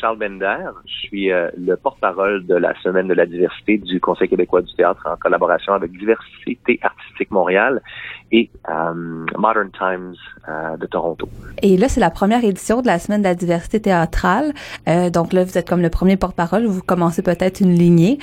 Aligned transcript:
Charles 0.00 0.18
Bender. 0.18 0.70
Je 0.86 0.92
suis 1.06 1.32
euh, 1.32 1.50
le 1.58 1.76
porte-parole 1.76 2.46
de 2.46 2.54
la 2.54 2.74
Semaine 2.82 3.08
de 3.08 3.14
la 3.14 3.26
diversité 3.26 3.78
du 3.78 4.00
Conseil 4.00 4.28
québécois 4.28 4.62
du 4.62 4.74
théâtre 4.74 5.06
en 5.06 5.16
collaboration 5.16 5.74
avec 5.74 5.92
Diversité 5.92 6.78
artistique 6.82 7.30
Montréal 7.30 7.82
et 8.32 8.50
euh, 8.68 9.26
Modern 9.36 9.70
Times 9.72 10.14
euh, 10.48 10.76
de 10.76 10.86
Toronto. 10.86 11.28
Et 11.62 11.76
là, 11.76 11.88
c'est 11.88 12.00
la 12.00 12.10
première 12.10 12.44
édition 12.44 12.80
de 12.80 12.86
la 12.86 12.98
Semaine 12.98 13.20
de 13.20 13.28
la 13.28 13.34
diversité 13.34 13.80
théâtrale. 13.80 14.52
donc 15.12 15.32
là, 15.32 15.44
vous 15.44 15.58
êtes 15.58 15.68
comme 15.68 15.82
le 15.82 15.90
premier 15.90 16.16
porte-parole. 16.16 16.66
Vous 16.66 16.82
commencez 16.82 17.22
peut-être 17.22 17.60
une 17.60 17.74
lignée. 17.74 18.18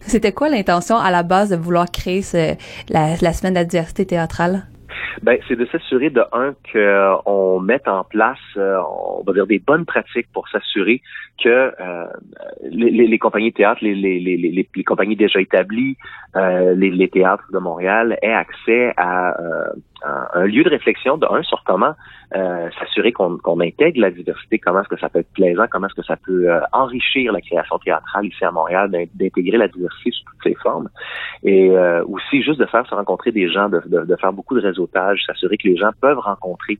C'était 0.00 0.32
quoi 0.32 0.48
l'intention 0.48 0.96
à 0.96 1.10
la 1.10 1.22
base 1.22 1.50
de 1.50 1.56
vouloir 1.56 1.90
créer 1.90 2.22
la, 2.88 3.16
la 3.20 3.32
Semaine 3.32 3.54
de 3.54 3.58
la 3.58 3.64
diversité 3.64 4.06
théâtrale? 4.06 4.64
Ben, 5.22 5.38
c'est 5.48 5.56
de 5.56 5.66
s'assurer 5.66 6.10
de 6.10 6.22
un 6.32 6.54
qu'on 6.72 7.60
mette 7.60 7.88
en 7.88 8.04
place, 8.04 8.38
euh, 8.56 8.78
on 9.18 9.22
va 9.22 9.32
dire 9.32 9.46
des 9.46 9.58
bonnes 9.58 9.84
pratiques 9.84 10.28
pour 10.32 10.48
s'assurer 10.48 11.00
que 11.42 11.48
euh, 11.48 12.06
les, 12.70 12.90
les, 12.90 13.18
compagnies 13.18 13.50
de 13.50 13.56
théâtre, 13.56 13.80
les, 13.82 13.94
les, 13.94 14.84
compagnies 14.84 15.16
déjà 15.16 15.40
établies, 15.40 15.96
euh, 16.36 16.74
les, 16.74 17.08
théâtres 17.08 17.44
de 17.52 17.58
Montréal 17.58 18.18
aient 18.22 18.32
accès 18.32 18.92
à 18.96 19.34
un, 20.34 20.44
lieu 20.46 20.64
de 20.64 20.70
réflexion 20.70 21.16
de 21.16 21.26
un 21.30 21.42
sur 21.42 21.62
comment 21.64 21.94
euh, 22.34 22.68
s'assurer 22.78 23.12
qu'on 23.12 23.60
intègre 23.60 24.00
la 24.00 24.10
diversité, 24.10 24.58
comment 24.58 24.80
est-ce 24.80 24.88
que 24.88 24.98
ça 24.98 25.08
peut 25.08 25.20
être 25.20 25.32
plaisant, 25.32 25.66
comment 25.70 25.86
est-ce 25.86 25.94
que 25.94 26.02
ça 26.02 26.16
peut 26.16 26.50
euh, 26.50 26.60
enrichir 26.72 27.32
la 27.32 27.40
création 27.40 27.78
théâtrale 27.78 28.26
ici 28.26 28.44
à 28.44 28.50
Montréal, 28.50 28.90
d'intégrer 29.14 29.56
la 29.56 29.68
diversité 29.68 30.10
sous 30.10 30.24
toutes 30.24 30.42
ses 30.42 30.54
formes, 30.56 30.88
et 31.42 31.70
euh, 31.70 32.04
aussi 32.06 32.42
juste 32.42 32.58
de 32.58 32.66
faire 32.66 32.86
se 32.86 32.94
rencontrer 32.94 33.30
des 33.30 33.48
gens, 33.50 33.68
de, 33.68 33.82
de, 33.86 34.16
faire 34.16 34.32
beaucoup 34.32 34.54
de 34.56 34.60
réseautage, 34.60 35.22
s'assurer 35.26 35.56
que 35.56 35.68
les 35.68 35.76
gens 35.76 35.90
peuvent 36.00 36.18
rencontrer 36.18 36.78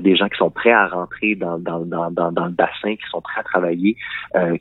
des 0.00 0.16
gens 0.16 0.28
qui 0.28 0.36
sont 0.36 0.50
prêts 0.50 0.72
à 0.72 0.86
rentrer 0.88 1.34
dans, 1.34 1.58
dans, 1.58 1.80
dans, 1.80 2.10
dans, 2.10 2.46
le 2.46 2.52
bassin, 2.52 2.96
qui 2.96 3.06
sont 3.10 3.20
prêts 3.20 3.40
à 3.40 3.44
travailler, 3.44 3.96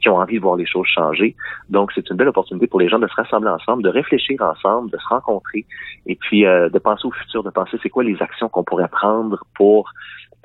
qui 0.02 0.10
ont 0.10 0.18
envie 0.18 0.36
de 0.36 0.42
voir 0.42 0.56
les 0.56 0.66
choses 0.66 0.88
changer. 0.88 1.36
Donc 1.70 1.92
c'est 1.94 2.10
une 2.10 2.16
belle 2.16 2.28
opportunité 2.28 2.68
pour 2.68 2.80
les 2.80 2.90
gens 2.90 3.00
de 3.00 3.08
se 3.08 3.14
rassembler 3.16 3.50
ensemble, 3.50 3.84
de 3.84 3.90
réfléchir 3.90 4.42
ensemble, 4.42 4.90
de 4.92 4.98
se 4.98 5.08
rencontrer, 5.08 5.66
et 6.06 6.16
puis 6.16 6.44
de 6.44 6.80
penser 6.80 7.06
au 7.06 7.12
futur, 7.12 7.44
de 7.44 7.50
penser 7.50 7.78
c'est 7.82 7.90
quoi 7.90 7.99
les 8.04 8.22
actions 8.22 8.50
qu'on 8.50 8.64
pourrait 8.64 8.88
prendre 8.88 9.44
pour 9.56 9.92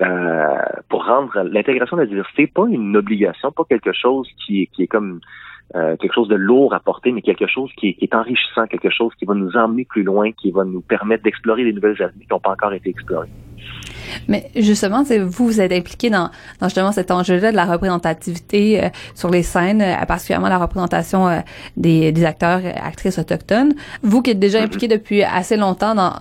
euh, 0.01 0.55
pour 0.89 1.05
rendre 1.05 1.41
l'intégration 1.43 1.95
de 1.95 2.01
la 2.01 2.07
diversité 2.07 2.47
pas 2.47 2.65
une 2.69 2.97
obligation, 2.97 3.51
pas 3.53 3.63
quelque 3.63 3.93
chose 3.93 4.27
qui 4.45 4.63
est, 4.63 4.65
qui 4.67 4.83
est 4.83 4.87
comme 4.87 5.21
euh, 5.73 5.95
quelque 5.95 6.13
chose 6.13 6.27
de 6.27 6.35
lourd 6.35 6.73
à 6.73 6.81
porter, 6.81 7.13
mais 7.13 7.21
quelque 7.21 7.47
chose 7.47 7.71
qui 7.77 7.87
est, 7.89 7.93
qui 7.93 8.05
est, 8.05 8.13
enrichissant, 8.13 8.67
quelque 8.67 8.89
chose 8.89 9.13
qui 9.17 9.25
va 9.25 9.33
nous 9.33 9.55
emmener 9.55 9.85
plus 9.85 10.03
loin, 10.03 10.31
qui 10.33 10.51
va 10.51 10.65
nous 10.65 10.81
permettre 10.81 11.23
d'explorer 11.23 11.63
des 11.63 11.73
nouvelles 11.73 12.01
avenues 12.01 12.25
qui 12.25 12.27
n'ont 12.29 12.41
pas 12.41 12.51
encore 12.51 12.73
été 12.73 12.89
explorées. 12.89 13.29
Mais 14.27 14.49
justement, 14.55 15.03
vous, 15.03 15.45
vous 15.45 15.61
êtes 15.61 15.71
impliqué 15.71 16.09
dans, 16.09 16.29
dans 16.59 16.67
justement 16.67 16.91
cet 16.91 17.11
enjeu-là 17.11 17.51
de 17.51 17.55
la 17.55 17.65
représentativité 17.65 18.83
euh, 18.83 18.89
sur 19.13 19.29
les 19.29 19.43
scènes, 19.43 19.81
euh, 19.81 20.05
particulièrement 20.05 20.49
la 20.49 20.57
représentation 20.57 21.27
euh, 21.27 21.39
des, 21.77 22.11
des, 22.11 22.25
acteurs, 22.25 22.61
actrices 22.83 23.19
autochtones. 23.19 23.73
Vous 24.03 24.21
qui 24.21 24.31
êtes 24.31 24.39
déjà 24.39 24.61
impliqué 24.61 24.87
depuis 24.87 25.23
assez 25.23 25.57
longtemps 25.57 25.95
dans, 25.95 26.13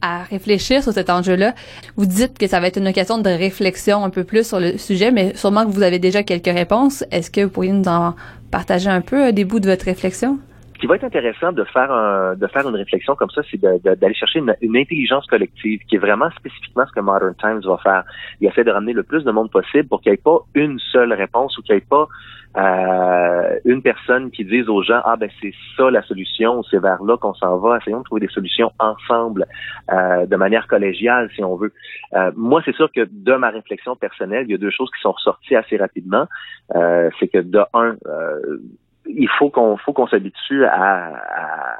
à 0.00 0.22
réfléchir 0.24 0.82
sur 0.82 0.92
cet 0.92 1.10
enjeu-là, 1.10 1.54
vous 1.96 2.06
dites 2.06 2.38
que 2.38 2.46
ça 2.46 2.60
va 2.60 2.66
être 2.66 2.78
une 2.78 2.88
occasion 2.88 3.18
de 3.18 3.30
réflexion 3.30 4.04
un 4.04 4.10
peu 4.10 4.24
plus 4.24 4.46
sur 4.46 4.60
le 4.60 4.78
sujet, 4.78 5.10
mais 5.10 5.34
sûrement 5.36 5.64
que 5.64 5.70
vous 5.70 5.82
avez 5.82 5.98
déjà 5.98 6.22
quelques 6.22 6.46
réponses. 6.46 7.04
Est-ce 7.10 7.30
que 7.30 7.42
vous 7.42 7.50
pourriez 7.50 7.72
nous 7.72 7.88
en 7.88 8.14
partager 8.50 8.90
un 8.90 9.00
peu 9.00 9.32
des 9.32 9.44
bouts 9.44 9.60
de 9.60 9.68
votre 9.70 9.84
réflexion? 9.84 10.38
Qui 10.82 10.88
va 10.88 10.96
être 10.96 11.04
intéressant 11.04 11.52
de 11.52 11.62
faire 11.62 11.92
un, 11.92 12.34
de 12.34 12.44
faire 12.48 12.68
une 12.68 12.74
réflexion 12.74 13.14
comme 13.14 13.30
ça, 13.30 13.42
c'est 13.48 13.60
d'aller 13.60 14.14
chercher 14.14 14.40
une, 14.40 14.76
intelligence 14.76 15.24
collective 15.28 15.78
qui 15.88 15.94
est 15.94 15.98
vraiment 16.00 16.28
spécifiquement 16.32 16.84
ce 16.88 16.92
que 16.92 16.98
Modern 16.98 17.36
Times 17.36 17.60
va 17.64 17.78
faire. 17.78 18.02
Il 18.40 18.48
essaie 18.48 18.64
de 18.64 18.72
ramener 18.72 18.92
le 18.92 19.04
plus 19.04 19.22
de 19.22 19.30
monde 19.30 19.48
possible 19.48 19.88
pour 19.88 20.00
qu'il 20.00 20.10
n'y 20.10 20.14
ait 20.14 20.22
pas 20.24 20.40
une 20.56 20.80
seule 20.90 21.12
réponse 21.12 21.56
ou 21.56 21.62
qu'il 21.62 21.76
n'y 21.76 21.82
ait 21.82 21.86
pas 21.88 22.08
euh, 22.56 23.60
une 23.64 23.80
personne 23.80 24.32
qui 24.32 24.44
dise 24.44 24.68
aux 24.68 24.82
gens 24.82 25.00
ah 25.04 25.14
ben 25.16 25.30
c'est 25.40 25.54
ça 25.76 25.88
la 25.88 26.02
solution, 26.02 26.64
c'est 26.64 26.80
vers 26.80 27.00
là 27.04 27.16
qu'on 27.16 27.34
s'en 27.34 27.58
va. 27.58 27.78
Essayons 27.78 28.00
de 28.00 28.04
trouver 28.04 28.22
des 28.22 28.32
solutions 28.32 28.72
ensemble, 28.80 29.46
euh, 29.92 30.26
de 30.26 30.34
manière 30.34 30.66
collégiale 30.66 31.30
si 31.36 31.44
on 31.44 31.54
veut. 31.54 31.72
Euh, 32.14 32.32
moi 32.34 32.60
c'est 32.64 32.74
sûr 32.74 32.90
que 32.90 33.08
de 33.08 33.34
ma 33.36 33.50
réflexion 33.50 33.94
personnelle, 33.94 34.46
il 34.48 34.50
y 34.50 34.54
a 34.54 34.58
deux 34.58 34.72
choses 34.72 34.90
qui 34.90 35.00
sont 35.00 35.12
ressorties 35.12 35.54
assez 35.54 35.76
rapidement. 35.76 36.26
c'est 36.74 37.28
que 37.28 37.38
de 37.38 37.60
un 37.72 37.94
il 39.16 39.28
faut 39.38 39.50
qu'on 39.50 39.76
faut 39.76 39.92
qu'on 39.92 40.06
s'habitue 40.06 40.64
à, 40.64 41.12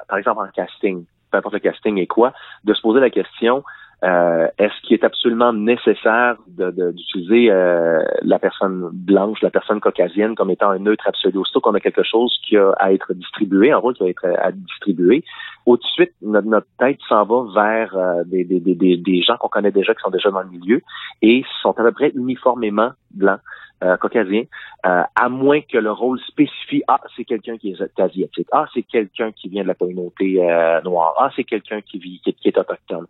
par 0.08 0.18
exemple 0.18 0.40
en 0.40 0.48
casting, 0.48 1.04
peu 1.30 1.38
importe 1.38 1.54
le 1.54 1.60
casting 1.60 1.98
et 1.98 2.06
quoi, 2.06 2.32
de 2.64 2.74
se 2.74 2.80
poser 2.80 3.00
la 3.00 3.10
question 3.10 3.64
euh, 4.04 4.48
est-ce 4.58 4.72
qu'il 4.82 4.94
est 4.94 5.04
absolument 5.04 5.52
nécessaire 5.52 6.36
d'utiliser 6.48 7.46
de, 7.46 7.52
euh, 7.52 8.02
la 8.22 8.40
personne 8.40 8.90
blanche, 8.92 9.40
la 9.42 9.50
personne 9.50 9.80
caucasienne 9.80 10.34
comme 10.34 10.50
étant 10.50 10.70
un 10.70 10.80
neutre 10.80 11.06
absolu? 11.06 11.38
Aussitôt 11.38 11.60
qu'on 11.60 11.74
a 11.74 11.80
quelque 11.80 12.02
chose 12.02 12.36
qui 12.44 12.56
a 12.56 12.72
à 12.80 12.92
être 12.92 13.14
distribué, 13.14 13.70
un 13.70 13.76
rôle 13.76 13.94
qui 13.94 14.02
va 14.02 14.10
être 14.10 14.26
à 14.26 14.50
distribuer, 14.50 15.22
au 15.66 15.76
de 15.76 16.40
notre 16.48 16.66
tête 16.80 16.98
s'en 17.08 17.24
va 17.24 17.44
vers 17.54 17.96
euh, 17.96 18.24
des, 18.26 18.42
des, 18.42 18.58
des, 18.58 18.96
des 18.96 19.22
gens 19.22 19.36
qu'on 19.36 19.48
connaît 19.48 19.70
déjà, 19.70 19.94
qui 19.94 20.00
sont 20.02 20.10
déjà 20.10 20.32
dans 20.32 20.42
le 20.42 20.48
milieu, 20.48 20.82
et 21.20 21.44
sont 21.62 21.70
à 21.70 21.82
peu 21.84 21.92
près 21.92 22.10
uniformément 22.16 22.90
blancs. 23.12 23.40
Euh, 23.82 23.96
caucasien, 23.96 24.44
euh, 24.86 25.02
à 25.16 25.28
moins 25.28 25.60
que 25.60 25.78
le 25.78 25.90
rôle 25.90 26.20
spécifie 26.28 26.84
ah 26.86 27.00
c'est 27.16 27.24
quelqu'un 27.24 27.56
qui 27.56 27.72
est 27.72 28.00
asiatique, 28.00 28.46
ah 28.52 28.66
c'est 28.72 28.82
quelqu'un 28.82 29.32
qui 29.32 29.48
vient 29.48 29.64
de 29.64 29.68
la 29.68 29.74
communauté 29.74 30.36
euh, 30.38 30.80
noire, 30.82 31.14
ah 31.18 31.30
c'est 31.34 31.42
quelqu'un 31.42 31.80
qui 31.80 31.98
vit 31.98 32.20
qui, 32.20 32.48
est 32.48 32.58
autochtone. 32.58 33.06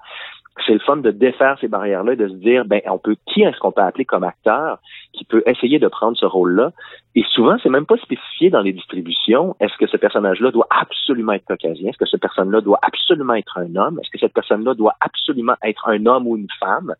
C'est 0.65 0.73
le 0.73 0.79
fun 0.79 0.97
de 0.97 1.11
défaire 1.11 1.59
ces 1.61 1.69
barrières-là, 1.69 2.17
de 2.17 2.27
se 2.27 2.35
dire 2.35 2.65
ben 2.65 2.81
on 2.87 2.97
peut 2.97 3.17
qui 3.27 3.43
est-ce 3.43 3.59
qu'on 3.59 3.73
peut 3.73 3.83
appeler 3.83 4.07
comme 4.07 4.25
acteur 4.25 4.79
qui 5.13 5.25
peut 5.25 5.43
essayer 5.45 5.79
de 5.79 5.89
prendre 5.89 6.17
ce 6.17 6.25
rôle-là? 6.25 6.73
Et 7.17 7.25
souvent 7.35 7.59
c'est 7.63 7.69
même 7.69 7.85
pas 7.85 7.99
spécifié 7.99 8.49
dans 8.49 8.63
les 8.63 8.73
distributions. 8.73 9.55
Est-ce 9.61 9.77
que 9.77 9.87
ce 9.87 9.99
personnage-là 9.99 10.53
doit 10.53 10.69
absolument 10.71 11.35
être 11.35 11.45
caucasien? 11.45 11.91
Est-ce 11.91 11.99
que 11.99 12.07
cette 12.07 12.23
personne-là 12.23 12.63
doit 12.63 12.79
absolument 12.81 13.35
être 13.35 13.59
un 13.59 13.77
homme? 13.77 13.99
Est-ce 14.01 14.11
que 14.11 14.19
cette 14.19 14.33
personne-là 14.33 14.73
doit 14.73 14.95
absolument 15.01 15.57
être 15.63 15.87
un 15.89 16.07
homme 16.07 16.27
ou 16.27 16.39
une 16.39 16.49
femme? 16.59 16.95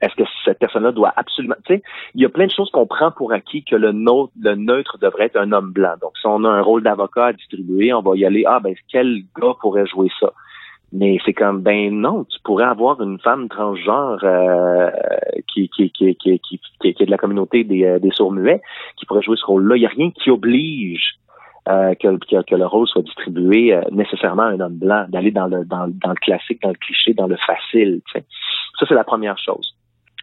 Est-ce 0.00 0.14
que 0.14 0.28
cette 0.44 0.58
personne-là 0.58 0.92
doit 0.92 1.12
absolument... 1.16 1.56
Tu 1.66 1.74
sais, 1.74 1.82
il 2.14 2.22
y 2.22 2.24
a 2.24 2.28
plein 2.28 2.46
de 2.46 2.52
choses 2.52 2.70
qu'on 2.70 2.86
prend 2.86 3.10
pour 3.10 3.32
acquis 3.32 3.64
que 3.64 3.76
le, 3.76 3.92
neutre, 3.92 4.32
le 4.40 4.54
neutre 4.54 4.98
devrait 4.98 5.24
être 5.24 5.36
un 5.36 5.52
homme 5.52 5.72
blanc. 5.72 5.94
Donc, 6.00 6.12
si 6.20 6.26
on 6.26 6.44
a 6.44 6.48
un 6.48 6.62
rôle 6.62 6.82
d'avocat 6.82 7.26
à 7.26 7.32
distribuer, 7.32 7.92
on 7.92 8.02
va 8.02 8.16
y 8.16 8.24
aller, 8.24 8.44
ah 8.46 8.60
ben, 8.60 8.74
quel 8.90 9.22
gars 9.40 9.54
pourrait 9.60 9.86
jouer 9.86 10.08
ça? 10.20 10.32
Mais 10.92 11.18
c'est 11.24 11.34
comme, 11.34 11.60
ben 11.60 11.92
non, 12.00 12.24
tu 12.24 12.38
pourrais 12.44 12.64
avoir 12.64 13.02
une 13.02 13.18
femme 13.18 13.48
transgenre 13.48 14.20
euh, 14.22 14.90
qui, 15.52 15.68
qui, 15.68 15.90
qui, 15.90 16.14
qui, 16.16 16.38
qui, 16.38 16.60
qui, 16.80 16.88
est 16.88 17.04
de 17.04 17.10
la 17.10 17.18
communauté 17.18 17.64
des, 17.64 17.84
euh, 17.84 17.98
des 17.98 18.10
sourds-muets 18.10 18.62
qui 18.96 19.04
pourrait 19.04 19.22
jouer 19.22 19.36
ce 19.36 19.44
rôle-là. 19.44 19.76
Il 19.76 19.80
n'y 19.80 19.86
a 19.86 19.90
rien 19.90 20.10
qui 20.12 20.30
oblige 20.30 21.18
euh, 21.68 21.94
que, 21.96 22.42
que, 22.42 22.54
le 22.54 22.66
rôle 22.66 22.88
soit 22.88 23.02
distribué 23.02 23.74
euh, 23.74 23.82
nécessairement 23.92 24.44
à 24.44 24.46
un 24.46 24.60
homme 24.60 24.78
blanc, 24.78 25.04
d'aller 25.10 25.30
dans 25.30 25.48
le, 25.48 25.66
dans, 25.66 25.86
dans, 25.88 26.10
le 26.10 26.20
classique, 26.22 26.62
dans 26.62 26.70
le 26.70 26.76
cliché, 26.76 27.12
dans 27.12 27.26
le 27.26 27.36
facile. 27.36 28.00
Ça, 28.14 28.86
c'est 28.88 28.94
la 28.94 29.04
première 29.04 29.36
chose. 29.36 29.74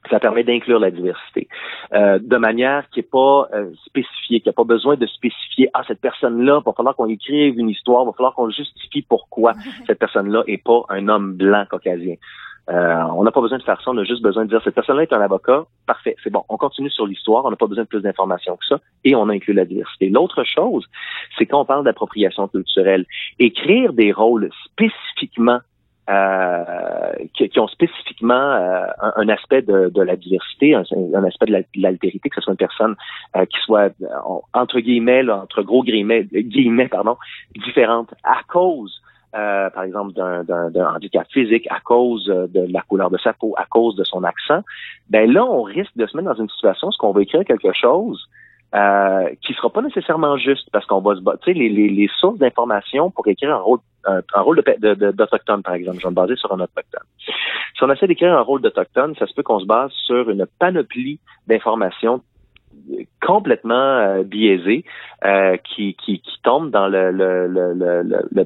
Ça 0.09 0.19
permet 0.19 0.43
d'inclure 0.43 0.79
la 0.79 0.91
diversité 0.91 1.47
euh, 1.93 2.19
de 2.21 2.37
manière 2.37 2.87
qui 2.89 2.99
n'est 2.99 3.03
pas 3.03 3.47
euh, 3.53 3.71
spécifiée, 3.85 4.39
qui 4.39 4.49
n'a 4.49 4.53
pas 4.53 4.63
besoin 4.63 4.95
de 4.95 5.05
spécifier 5.07 5.69
ah 5.73 5.83
cette 5.87 6.01
personne-là, 6.01 6.59
il 6.61 6.65
va 6.65 6.73
falloir 6.73 6.95
qu'on 6.95 7.09
écrive 7.09 7.57
une 7.59 7.69
histoire, 7.69 8.03
il 8.03 8.07
va 8.07 8.13
falloir 8.13 8.35
qu'on 8.35 8.49
justifie 8.49 9.01
pourquoi 9.01 9.53
cette 9.87 9.99
personne-là 9.99 10.43
est 10.47 10.63
pas 10.63 10.81
un 10.89 11.07
homme 11.07 11.33
blanc 11.33 11.65
caucasien. 11.69 12.15
Euh, 12.69 13.03
on 13.15 13.23
n'a 13.23 13.31
pas 13.31 13.41
besoin 13.41 13.59
de 13.59 13.63
faire 13.63 13.79
ça, 13.81 13.91
on 13.91 13.97
a 13.97 14.03
juste 14.03 14.23
besoin 14.23 14.45
de 14.45 14.49
dire 14.49 14.59
cette 14.63 14.73
personne-là 14.73 15.03
est 15.03 15.13
un 15.13 15.21
avocat, 15.21 15.65
parfait, 15.85 16.15
c'est 16.23 16.31
bon, 16.31 16.43
on 16.49 16.57
continue 16.57 16.89
sur 16.89 17.05
l'histoire, 17.05 17.45
on 17.45 17.51
n'a 17.51 17.55
pas 17.55 17.67
besoin 17.67 17.83
de 17.83 17.89
plus 17.89 18.01
d'informations 18.01 18.57
que 18.57 18.65
ça, 18.67 18.79
et 19.03 19.15
on 19.15 19.29
inclut 19.29 19.53
la 19.53 19.65
diversité. 19.65 20.09
L'autre 20.09 20.43
chose, 20.43 20.83
c'est 21.37 21.45
quand 21.45 21.61
on 21.61 21.65
parle 21.65 21.85
d'appropriation 21.85 22.47
culturelle, 22.47 23.05
écrire 23.37 23.93
des 23.93 24.11
rôles 24.11 24.49
spécifiquement 24.65 25.59
euh, 26.09 27.13
qui, 27.33 27.49
qui, 27.49 27.59
ont 27.59 27.67
spécifiquement 27.67 28.33
euh, 28.33 28.85
un, 29.15 29.27
aspect 29.29 29.61
de, 29.63 29.89
de, 29.89 30.01
la 30.01 30.15
diversité, 30.15 30.75
un, 30.75 31.23
aspect 31.23 31.47
de 31.47 31.63
l'altérité, 31.75 32.29
que 32.29 32.35
ce 32.35 32.41
soit 32.41 32.53
une 32.53 32.57
personne 32.57 32.95
euh, 33.35 33.45
qui 33.45 33.57
soit 33.61 33.91
entre 34.53 34.79
guillemets, 34.79 35.27
entre 35.29 35.63
gros 35.63 35.83
guillemets, 35.83 36.25
guillemets 36.25 36.89
pardon, 36.89 37.17
différente 37.55 38.13
à 38.23 38.41
cause 38.47 39.01
euh, 39.35 39.69
par 39.71 39.83
exemple, 39.83 40.13
d'un 40.13 40.95
handicap 40.95 41.27
physique 41.29 41.67
à 41.69 41.81
cause 41.81 42.25
de 42.25 42.71
la 42.71 42.81
couleur 42.81 43.09
de 43.09 43.17
sa 43.17 43.33
peau, 43.33 43.53
à 43.57 43.65
cause 43.65 43.95
de 43.97 44.05
son 44.05 44.23
accent, 44.23 44.61
ben 45.09 45.29
là, 45.29 45.43
on 45.43 45.63
risque 45.63 45.91
de 45.97 46.05
se 46.05 46.15
mettre 46.15 46.29
dans 46.29 46.41
une 46.41 46.49
situation 46.49 46.87
où 46.87 47.05
on 47.05 47.11
va 47.11 47.21
écrire 47.21 47.43
quelque 47.43 47.73
chose 47.73 48.29
euh, 48.75 49.29
qui 49.41 49.53
sera 49.53 49.69
pas 49.69 49.81
nécessairement 49.81 50.37
juste 50.37 50.69
parce 50.71 50.85
qu'on 50.85 51.01
va 51.01 51.15
se 51.15 51.21
battre. 51.21 51.39
Tu 51.43 51.53
sais, 51.53 51.57
les, 51.57 51.69
les, 51.69 51.89
les 51.89 52.09
sources 52.19 52.37
d'informations 52.37 53.09
pour 53.09 53.27
écrire 53.27 53.55
un 53.55 53.59
rôle 53.59 53.79
un, 54.05 54.41
rôle 54.41 54.61
d'autochtone, 55.13 55.63
par 55.63 55.73
exemple. 55.73 55.97
Je 55.99 56.03
vais 56.03 56.11
me 56.11 56.15
baser 56.15 56.35
sur 56.35 56.51
un 56.53 56.59
autochtone. 56.59 57.03
Si 57.17 57.83
on 57.83 57.91
essaie 57.91 58.07
d'écrire 58.07 58.37
un 58.37 58.41
rôle 58.41 58.61
d'autochtone, 58.61 59.15
ça 59.15 59.25
se 59.25 59.33
peut 59.33 59.43
qu'on 59.43 59.59
se 59.59 59.65
base 59.65 59.91
sur 60.05 60.29
une 60.29 60.45
panoplie 60.59 61.19
d'informations 61.47 62.21
complètement 63.25 63.73
euh, 63.73 64.23
biaisées 64.23 64.85
euh, 65.23 65.57
qui, 65.57 65.95
qui, 65.95 66.19
qui 66.19 66.41
tombent 66.43 66.69
dans 66.69 66.87
le, 66.87 67.11
le, 67.11 67.47
le, 67.47 67.73
le, 67.73 68.03
le 68.03 68.45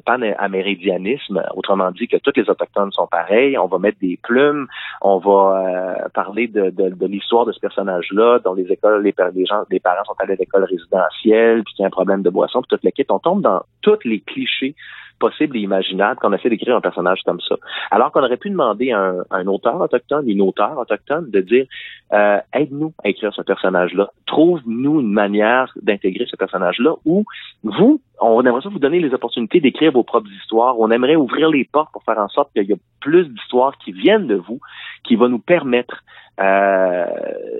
autrement 1.54 1.90
dit 1.90 2.08
que 2.08 2.16
tous 2.16 2.32
les 2.36 2.48
Autochtones 2.48 2.92
sont 2.92 3.06
pareils, 3.06 3.58
on 3.58 3.66
va 3.66 3.78
mettre 3.78 3.98
des 4.00 4.18
plumes, 4.22 4.66
on 5.02 5.18
va 5.18 6.00
euh, 6.04 6.08
parler 6.14 6.48
de, 6.48 6.70
de, 6.70 6.88
de 6.88 7.06
l'histoire 7.06 7.44
de 7.44 7.52
ce 7.52 7.60
personnage-là, 7.60 8.38
dont 8.44 8.54
les 8.54 8.70
écoles, 8.72 9.02
les, 9.02 9.14
les, 9.34 9.46
gens, 9.46 9.62
les 9.70 9.80
parents 9.80 10.04
sont 10.04 10.14
allés 10.18 10.32
à 10.32 10.36
l'école 10.36 10.64
résidentielle, 10.64 11.62
puis 11.64 11.74
qu'il 11.74 11.82
y 11.82 11.84
a 11.84 11.88
un 11.88 11.90
problème 11.90 12.22
de 12.22 12.30
boisson, 12.30 12.62
puis 12.62 12.68
toute 12.68 12.84
l'équipe, 12.84 13.10
on 13.10 13.18
tombe 13.18 13.42
dans 13.42 13.62
tous 13.82 13.98
les 14.04 14.20
clichés 14.20 14.74
possible 15.20 15.56
et 15.56 15.60
imaginable 15.60 16.18
qu'on 16.18 16.32
essaie 16.32 16.48
d'écrire 16.48 16.76
un 16.76 16.80
personnage 16.80 17.20
comme 17.24 17.40
ça. 17.40 17.54
Alors 17.92 18.10
qu'on 18.10 18.24
aurait 18.24 18.36
pu 18.36 18.50
demander 18.50 18.90
à 18.90 19.14
un, 19.30 19.46
auteur 19.46 19.80
autochtone, 19.80 20.28
une 20.28 20.40
auteure 20.40 20.76
autochtone, 20.78 21.30
de 21.30 21.40
dire 21.40 21.66
euh, 22.12 22.40
aide-nous 22.52 22.92
à 23.04 23.08
écrire 23.08 23.32
ce 23.32 23.42
personnage-là, 23.42 24.10
trouve-nous 24.26 25.00
une 25.00 25.12
manière 25.12 25.72
d'intégrer 25.80 26.26
ce 26.28 26.36
personnage-là, 26.36 26.94
ou 27.04 27.24
vous, 27.62 28.00
on 28.20 28.44
aimerait 28.44 28.62
ça 28.62 28.68
vous 28.68 28.80
donner 28.80 28.98
les 28.98 29.14
opportunités 29.14 29.60
d'écrire 29.60 29.92
vos 29.92 30.02
propres 30.02 30.30
histoires, 30.42 30.78
on 30.80 30.90
aimerait 30.90 31.16
ouvrir 31.16 31.48
les 31.50 31.64
portes 31.64 31.92
pour 31.92 32.02
faire 32.02 32.18
en 32.18 32.28
sorte 32.28 32.52
qu'il 32.52 32.64
y 32.64 32.72
ait 32.72 32.80
plus 33.00 33.28
d'histoires 33.28 33.76
qui 33.78 33.92
viennent 33.92 34.26
de 34.26 34.36
vous, 34.36 34.58
qui 35.04 35.14
va 35.14 35.28
nous 35.28 35.38
permettre 35.38 36.02
euh, 36.40 37.06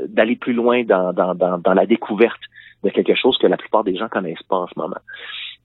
d'aller 0.08 0.36
plus 0.36 0.54
loin 0.54 0.82
dans, 0.84 1.12
dans, 1.12 1.34
dans, 1.34 1.58
dans 1.58 1.74
la 1.74 1.86
découverte 1.86 2.40
de 2.82 2.90
quelque 2.90 3.14
chose 3.14 3.36
que 3.38 3.46
la 3.46 3.56
plupart 3.56 3.84
des 3.84 3.96
gens 3.96 4.08
connaissent 4.08 4.42
pas 4.48 4.56
en 4.56 4.66
ce 4.66 4.78
moment. 4.78 4.96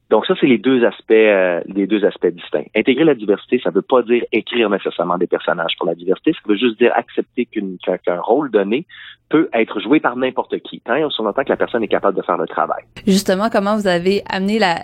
Donc 0.10 0.26
ça, 0.26 0.36
c'est 0.40 0.48
les 0.48 0.58
deux 0.58 0.86
aspects, 0.86 1.12
euh, 1.12 1.62
les 1.66 1.88
deux 1.88 2.06
aspects 2.06 2.28
distincts. 2.28 2.66
Intégrer 2.76 3.06
la 3.06 3.16
diversité, 3.16 3.60
ça 3.64 3.70
ne 3.70 3.76
veut 3.76 3.82
pas 3.82 4.04
dire 4.04 4.24
écrire 4.32 4.70
nécessairement 4.70 5.18
des 5.18 5.28
personnages 5.28 5.74
pour 5.78 5.88
la 5.88 5.96
diversité, 5.96 6.34
ça 6.34 6.40
veut 6.46 6.58
juste 6.58 6.78
dire 6.78 6.92
accepter 6.96 7.48
qu'un 7.48 8.22
rôle 8.22 8.52
donné 8.52 8.86
peut 9.30 9.50
être 9.54 9.80
joué 9.80 10.00
par 10.00 10.16
n'importe 10.16 10.60
qui, 10.60 10.82
tant 10.82 10.96
et 10.96 11.04
aussi 11.04 11.22
longtemps 11.22 11.44
que 11.44 11.50
la 11.50 11.58
personne 11.58 11.84
est 11.84 11.88
capable 11.88 12.16
de 12.16 12.22
faire 12.22 12.38
le 12.38 12.46
travail. 12.46 12.84
Justement, 13.08 13.50
comment 13.50 13.76
vous 13.76 13.88
avez 13.88 14.22
amené 14.30 14.60
la, 14.60 14.76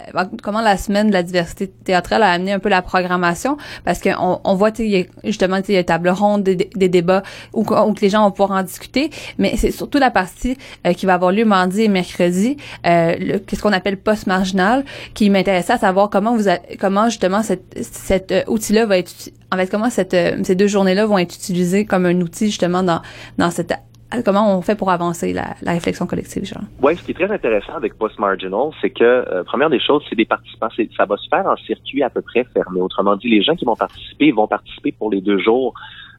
comment 0.41 0.61
la 0.61 0.77
semaine 0.77 1.09
de 1.09 1.13
la 1.13 1.21
diversité 1.21 1.69
théâtrale 1.69 2.23
a 2.23 2.31
amené 2.31 2.51
un 2.51 2.59
peu 2.59 2.69
la 2.69 2.81
programmation, 2.81 3.57
parce 3.85 4.01
qu'on 4.01 4.41
on 4.43 4.55
voit, 4.55 4.71
justement, 5.23 5.57
il 5.67 5.75
y 5.75 5.77
a 5.77 5.83
table 5.83 6.09
ronde, 6.09 6.43
des, 6.43 6.55
des 6.55 6.89
débats 6.89 7.21
où, 7.53 7.61
où, 7.61 7.95
les 8.01 8.09
gens 8.09 8.23
vont 8.23 8.31
pouvoir 8.31 8.59
en 8.59 8.63
discuter, 8.63 9.11
mais 9.37 9.55
c'est 9.57 9.71
surtout 9.71 9.99
la 9.99 10.09
partie 10.09 10.57
euh, 10.87 10.93
qui 10.93 11.05
va 11.05 11.13
avoir 11.13 11.31
lieu 11.31 11.45
mardi 11.45 11.83
et 11.83 11.87
mercredi, 11.87 12.57
euh, 12.87 13.37
qu'est-ce 13.45 13.61
qu'on 13.61 13.73
appelle 13.73 13.97
post-marginal, 13.97 14.83
qui 15.13 15.29
m'intéressait 15.29 15.73
à 15.73 15.77
savoir 15.77 16.09
comment 16.09 16.35
vous, 16.35 16.45
comment 16.79 17.05
justement 17.05 17.43
cette, 17.43 17.77
cet 17.81 18.31
euh, 18.31 18.43
outil-là 18.47 18.85
va 18.85 18.97
être, 18.97 19.11
en 19.51 19.57
fait, 19.57 19.69
comment 19.69 19.89
cette, 19.89 20.13
euh, 20.13 20.37
ces 20.43 20.55
deux 20.55 20.67
journées-là 20.67 21.05
vont 21.05 21.17
être 21.17 21.35
utilisées 21.35 21.85
comme 21.85 22.05
un 22.05 22.19
outil 22.21 22.47
justement 22.47 22.83
dans, 22.83 23.01
dans 23.37 23.51
cette 23.51 23.73
comment 24.25 24.57
on 24.57 24.61
fait 24.61 24.75
pour 24.75 24.91
avancer 24.91 25.31
la, 25.31 25.55
la 25.61 25.71
réflexion 25.71 26.05
collective, 26.05 26.43
genre? 26.43 26.63
Oui, 26.81 26.97
ce 26.97 27.03
qui 27.03 27.11
est 27.11 27.13
très 27.13 27.31
intéressant 27.31 27.73
avec 27.75 27.97
Post 27.97 28.19
Marginal, 28.19 28.71
c'est 28.81 28.89
que, 28.89 29.03
euh, 29.03 29.43
première 29.45 29.69
des 29.69 29.79
choses, 29.79 30.03
c'est 30.09 30.17
des 30.17 30.25
participants, 30.25 30.67
ça 30.97 31.05
va 31.05 31.15
se 31.15 31.29
faire 31.29 31.45
en 31.45 31.55
circuit 31.55 32.03
à 32.03 32.09
peu 32.09 32.21
près 32.21 32.45
fermé. 32.53 32.81
Autrement 32.81 33.15
dit, 33.15 33.29
les 33.29 33.41
gens 33.41 33.55
qui 33.55 33.63
vont 33.63 33.75
participer 33.75 34.31
vont 34.31 34.47
participer 34.47 34.91
pour 34.91 35.11
les 35.11 35.21
deux 35.21 35.39
jours 35.39 35.73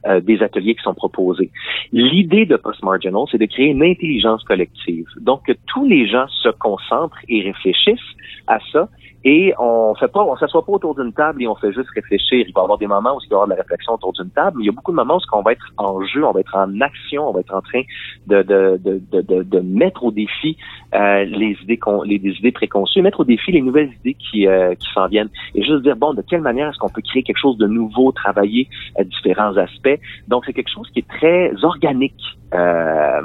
euh, 0.07 0.21
des 0.21 0.43
ateliers 0.43 0.75
qui 0.75 0.83
sont 0.83 0.95
proposés. 0.95 1.51
L'idée 1.93 2.47
de 2.47 2.57
Post 2.57 2.83
Marginal, 2.83 3.25
c'est 3.31 3.39
de 3.39 3.47
créer 3.47 3.67
une 3.67 3.83
intelligence 3.83 4.43
collective. 4.45 5.07
Donc, 5.21 5.47
que 5.47 5.53
tous 5.67 5.87
les 5.87 6.07
gens 6.09 6.27
se 6.29 6.49
concentrent 6.49 7.19
et 7.29 7.43
réfléchissent 7.43 8.01
à 8.47 8.59
ça 8.73 8.89
et 9.25 9.55
on 9.59 9.95
fait 9.95 10.09
pas, 10.09 10.25
on 10.25 10.37
s'assoit 10.37 10.65
pas 10.65 10.73
autour 10.73 10.97
d'une 10.97 11.13
table 11.13 11.43
et 11.43 11.47
on 11.47 11.55
fait 11.55 11.73
juste 11.73 11.91
réfléchir. 11.95 12.45
Il 12.47 12.53
va 12.53 12.63
y 12.63 12.65
avoir 12.65 12.79
des 12.79 12.89
moments 12.89 13.17
où 13.17 13.21
il 13.25 13.29
va 13.29 13.35
y 13.35 13.35
avoir 13.35 13.47
de 13.47 13.53
la 13.53 13.63
réflexion 13.63 13.95
autour 13.95 14.13
d'une 14.13 14.31
table, 14.31 14.57
mais 14.59 14.65
il 14.65 14.67
y 14.67 14.69
a 14.69 14.73
beaucoup 14.73 14.91
de 14.91 14.97
moments 14.97 15.17
où 15.17 15.37
on 15.37 15.43
va 15.43 15.53
être 15.53 15.73
en 15.77 16.05
jeu, 16.05 16.25
on 16.25 16.33
va 16.33 16.41
être 16.41 16.57
en 16.57 16.81
action, 16.81 17.29
on 17.29 17.33
va 17.33 17.41
être 17.41 17.55
en 17.55 17.61
train 17.61 17.83
de, 18.27 18.43
de, 18.43 18.81
de, 18.83 19.01
de, 19.13 19.43
de 19.43 19.61
mettre 19.61 20.03
au 20.05 20.11
défi 20.11 20.57
euh, 20.95 21.25
les 21.25 21.57
idées 21.63 21.79
les, 22.05 22.17
idées 22.17 22.53
préconçues, 22.53 23.01
mettre 23.01 23.21
au 23.21 23.25
défi 23.25 23.53
les 23.53 23.63
nouvelles 23.63 23.93
idées 24.01 24.15
qui, 24.15 24.49
euh, 24.49 24.75
qui 24.75 24.89
s'en 24.93 25.07
viennent. 25.07 25.31
Et 25.55 25.63
juste 25.63 25.83
dire, 25.83 25.97
bon, 25.97 26.15
de 26.15 26.23
quelle 26.23 26.41
manière 26.41 26.69
est-ce 26.69 26.79
qu'on 26.79 26.89
peut 26.89 27.03
créer 27.03 27.23
quelque 27.23 27.39
chose 27.39 27.57
de 27.59 27.67
nouveau, 27.67 28.11
travailler 28.11 28.69
à 28.99 29.05
différents 29.05 29.57
aspects? 29.57 29.92
Donc, 30.29 30.45
c'est 30.47 30.53
quelque 30.53 30.73
chose 30.73 30.89
qui 30.93 31.01
est 31.01 31.09
très 31.09 31.53
organique, 31.63 32.23
euh, 32.55 33.23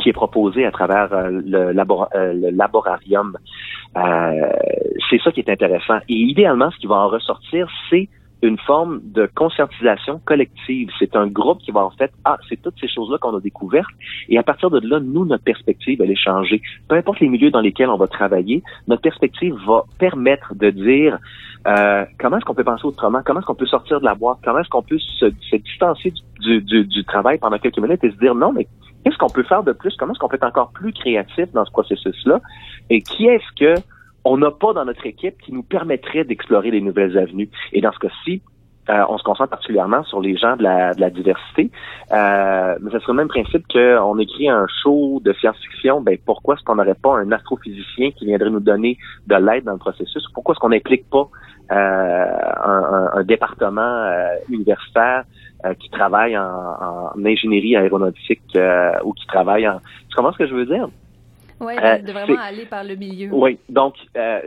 qui 0.00 0.08
est 0.08 0.12
proposé 0.12 0.64
à 0.64 0.70
travers 0.70 1.12
euh, 1.12 1.30
le, 1.30 1.72
le 1.72 2.50
laborarium. 2.50 3.36
c'est 3.94 5.20
ça 5.22 5.32
qui 5.32 5.40
est 5.40 5.50
intéressant. 5.50 5.98
Et 6.08 6.14
idéalement, 6.14 6.70
ce 6.70 6.78
qui 6.78 6.86
va 6.86 6.96
en 6.96 7.08
ressortir, 7.08 7.68
c'est 7.90 8.08
une 8.42 8.58
forme 8.58 9.00
de 9.02 9.28
conscientisation 9.34 10.20
collective. 10.24 10.90
C'est 10.98 11.16
un 11.16 11.26
groupe 11.26 11.60
qui 11.60 11.70
va 11.70 11.84
en 11.84 11.90
fait, 11.90 12.12
ah, 12.24 12.36
c'est 12.48 12.60
toutes 12.60 12.78
ces 12.80 12.88
choses-là 12.88 13.18
qu'on 13.18 13.36
a 13.36 13.40
découvertes, 13.40 13.90
et 14.28 14.38
à 14.38 14.42
partir 14.42 14.70
de 14.70 14.80
là, 14.86 15.00
nous, 15.00 15.24
notre 15.24 15.44
perspective, 15.44 16.00
elle 16.02 16.10
est 16.10 16.22
changée. 16.22 16.60
Peu 16.88 16.96
importe 16.96 17.20
les 17.20 17.28
milieux 17.28 17.50
dans 17.50 17.60
lesquels 17.60 17.88
on 17.88 17.96
va 17.96 18.06
travailler, 18.06 18.62
notre 18.88 19.02
perspective 19.02 19.54
va 19.66 19.84
permettre 19.98 20.54
de 20.54 20.70
dire 20.70 21.18
euh, 21.66 22.04
comment 22.18 22.36
est-ce 22.36 22.44
qu'on 22.44 22.54
peut 22.54 22.64
penser 22.64 22.84
autrement, 22.84 23.20
comment 23.24 23.40
est-ce 23.40 23.46
qu'on 23.46 23.54
peut 23.54 23.66
sortir 23.66 24.00
de 24.00 24.04
la 24.04 24.14
boîte, 24.14 24.38
comment 24.44 24.60
est-ce 24.60 24.68
qu'on 24.68 24.82
peut 24.82 24.98
se, 24.98 25.30
se 25.50 25.56
distancier 25.56 26.12
du, 26.40 26.60
du, 26.62 26.84
du, 26.84 27.04
travail 27.04 27.38
pendant 27.38 27.58
quelques 27.58 27.78
minutes 27.78 28.04
et 28.04 28.10
se 28.10 28.16
dire 28.16 28.34
non, 28.34 28.52
mais 28.52 28.66
qu'est-ce 29.04 29.18
qu'on 29.18 29.28
peut 29.28 29.42
faire 29.42 29.62
de 29.62 29.72
plus, 29.72 29.94
comment 29.96 30.12
est-ce 30.12 30.20
qu'on 30.20 30.28
peut 30.28 30.36
être 30.36 30.46
encore 30.46 30.70
plus 30.70 30.92
créatif 30.92 31.52
dans 31.52 31.64
ce 31.64 31.70
processus-là, 31.72 32.40
et 32.90 33.02
qui 33.02 33.26
est-ce 33.26 33.52
que 33.58 33.80
on 34.24 34.38
n'a 34.38 34.50
pas 34.50 34.72
dans 34.72 34.84
notre 34.84 35.06
équipe 35.06 35.40
qui 35.40 35.52
nous 35.52 35.62
permettrait 35.62 36.24
d'explorer 36.24 36.70
les 36.70 36.80
nouvelles 36.80 37.16
avenues? 37.16 37.48
Et 37.72 37.80
dans 37.80 37.92
ce 37.92 37.98
cas-ci, 37.98 38.42
euh, 38.88 39.04
on 39.08 39.18
se 39.18 39.24
concentre 39.24 39.50
particulièrement 39.50 40.04
sur 40.04 40.20
les 40.20 40.36
gens 40.36 40.56
de 40.56 40.62
la, 40.62 40.94
de 40.94 41.00
la 41.00 41.10
diversité. 41.10 41.70
Euh, 42.12 42.76
mais 42.80 42.90
ce 42.92 42.98
serait 43.00 43.12
le 43.12 43.16
même 43.16 43.28
principe 43.28 43.64
qu'on 43.72 44.18
écrit 44.18 44.48
un 44.48 44.66
show 44.82 45.20
de 45.24 45.32
science-fiction. 45.32 46.00
Ben 46.00 46.16
pourquoi 46.24 46.54
est-ce 46.54 46.62
qu'on 46.62 46.76
n'aurait 46.76 46.94
pas 46.94 47.16
un 47.16 47.32
astrophysicien 47.32 48.12
qui 48.12 48.26
viendrait 48.26 48.50
nous 48.50 48.60
donner 48.60 48.98
de 49.26 49.34
l'aide 49.34 49.64
dans 49.64 49.72
le 49.72 49.78
processus? 49.78 50.24
Pourquoi 50.34 50.52
est-ce 50.52 50.60
qu'on 50.60 50.68
n'implique 50.68 51.08
pas 51.10 51.28
euh, 51.72 52.26
un, 53.14 53.22
département 53.24 54.10
universitaire 54.48 55.24
qui 55.80 55.90
travaille 55.90 56.36
en, 56.38 56.44
en, 56.44 57.24
ingénierie 57.24 57.76
aéronautique 57.76 58.56
ou 59.04 59.12
qui 59.12 59.26
travaille 59.26 59.68
en 59.68 59.80
Tu 60.08 60.16
comprends 60.16 60.32
ce 60.32 60.38
que 60.38 60.46
je 60.46 60.54
veux 60.54 60.66
dire? 60.66 60.88
Oui, 61.60 61.74
euh, 61.82 61.98
de 61.98 62.12
vraiment 62.12 62.38
aller 62.38 62.66
par 62.66 62.84
le 62.84 62.96
milieu. 62.96 63.30
Oui, 63.32 63.58
donc 63.68 63.94
euh, 64.16 64.40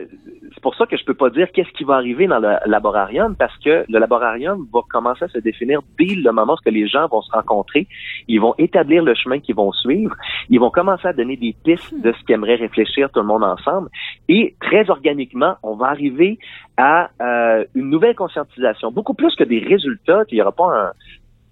c'est 0.54 0.62
pour 0.62 0.74
ça 0.76 0.86
que 0.86 0.96
je 0.96 1.04
peux 1.04 1.14
pas 1.14 1.30
dire 1.30 1.50
qu'est-ce 1.52 1.70
qui 1.70 1.84
va 1.84 1.94
arriver 1.94 2.26
dans 2.26 2.38
le 2.38 2.56
laborarium 2.66 3.34
parce 3.36 3.56
que 3.58 3.84
le 3.88 3.98
laborarium 3.98 4.66
va 4.72 4.80
commencer 4.88 5.24
à 5.24 5.28
se 5.28 5.38
définir 5.38 5.80
dès 5.98 6.14
le 6.14 6.30
moment 6.30 6.54
où 6.54 6.70
les 6.70 6.86
gens 6.86 7.08
vont 7.08 7.22
se 7.22 7.32
rencontrer, 7.32 7.88
ils 8.28 8.40
vont 8.40 8.54
établir 8.58 9.02
le 9.02 9.14
chemin 9.14 9.40
qu'ils 9.40 9.56
vont 9.56 9.72
suivre, 9.72 10.14
ils 10.48 10.60
vont 10.60 10.70
commencer 10.70 11.08
à 11.08 11.12
donner 11.12 11.36
des 11.36 11.54
pistes 11.64 11.94
de 12.00 12.12
ce 12.12 12.24
qu'aimerait 12.26 12.56
réfléchir 12.56 13.10
tout 13.10 13.20
le 13.20 13.26
monde 13.26 13.42
ensemble. 13.42 13.88
Et 14.28 14.54
très 14.60 14.88
organiquement, 14.88 15.56
on 15.62 15.74
va 15.74 15.86
arriver 15.86 16.38
à 16.76 17.10
euh, 17.20 17.64
une 17.74 17.90
nouvelle 17.90 18.14
conscientisation, 18.14 18.92
beaucoup 18.92 19.14
plus 19.14 19.34
que 19.34 19.44
des 19.44 19.58
résultats, 19.58 20.22
il 20.30 20.36
n'y 20.36 20.42
aura 20.42 20.52
pas 20.52 20.86
un 20.86 20.92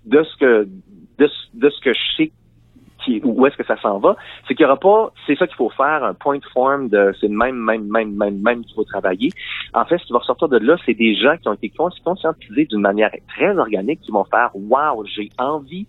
de 0.06 0.22
ce 0.22 0.36
que 0.38 0.68
de, 1.18 1.28
de 1.54 1.70
ce 1.70 1.80
que 1.80 1.92
je 1.92 2.16
sais 2.16 2.32
où 3.24 3.46
est-ce 3.46 3.56
que 3.56 3.64
ça 3.64 3.76
s'en 3.80 3.98
va, 3.98 4.16
c'est 4.46 4.54
qu'il 4.54 4.64
n'y 4.64 4.70
aura 4.70 4.80
pas, 4.80 5.12
c'est 5.26 5.36
ça 5.36 5.46
qu'il 5.46 5.56
faut 5.56 5.70
faire, 5.70 6.04
un 6.04 6.14
point 6.14 6.38
form 6.52 6.88
de, 6.88 7.12
c'est 7.20 7.28
le 7.28 7.36
même, 7.36 7.56
même, 7.56 7.86
même, 7.88 8.12
même, 8.14 8.40
même 8.40 8.64
qu'il 8.64 8.74
faut 8.74 8.84
travailler. 8.84 9.30
En 9.74 9.84
fait, 9.84 9.98
ce 9.98 10.04
qui 10.04 10.12
va 10.12 10.18
ressortir 10.18 10.48
de 10.48 10.58
là, 10.58 10.76
c'est 10.86 10.94
des 10.94 11.14
gens 11.14 11.36
qui 11.40 11.48
ont 11.48 11.54
été 11.54 11.70
conscientisés 11.70 12.66
d'une 12.66 12.80
manière 12.80 13.10
très 13.28 13.56
organique, 13.58 14.00
qui 14.02 14.10
vont 14.10 14.24
faire, 14.24 14.50
wow, 14.54 15.04
j'ai 15.06 15.28
envie 15.38 15.86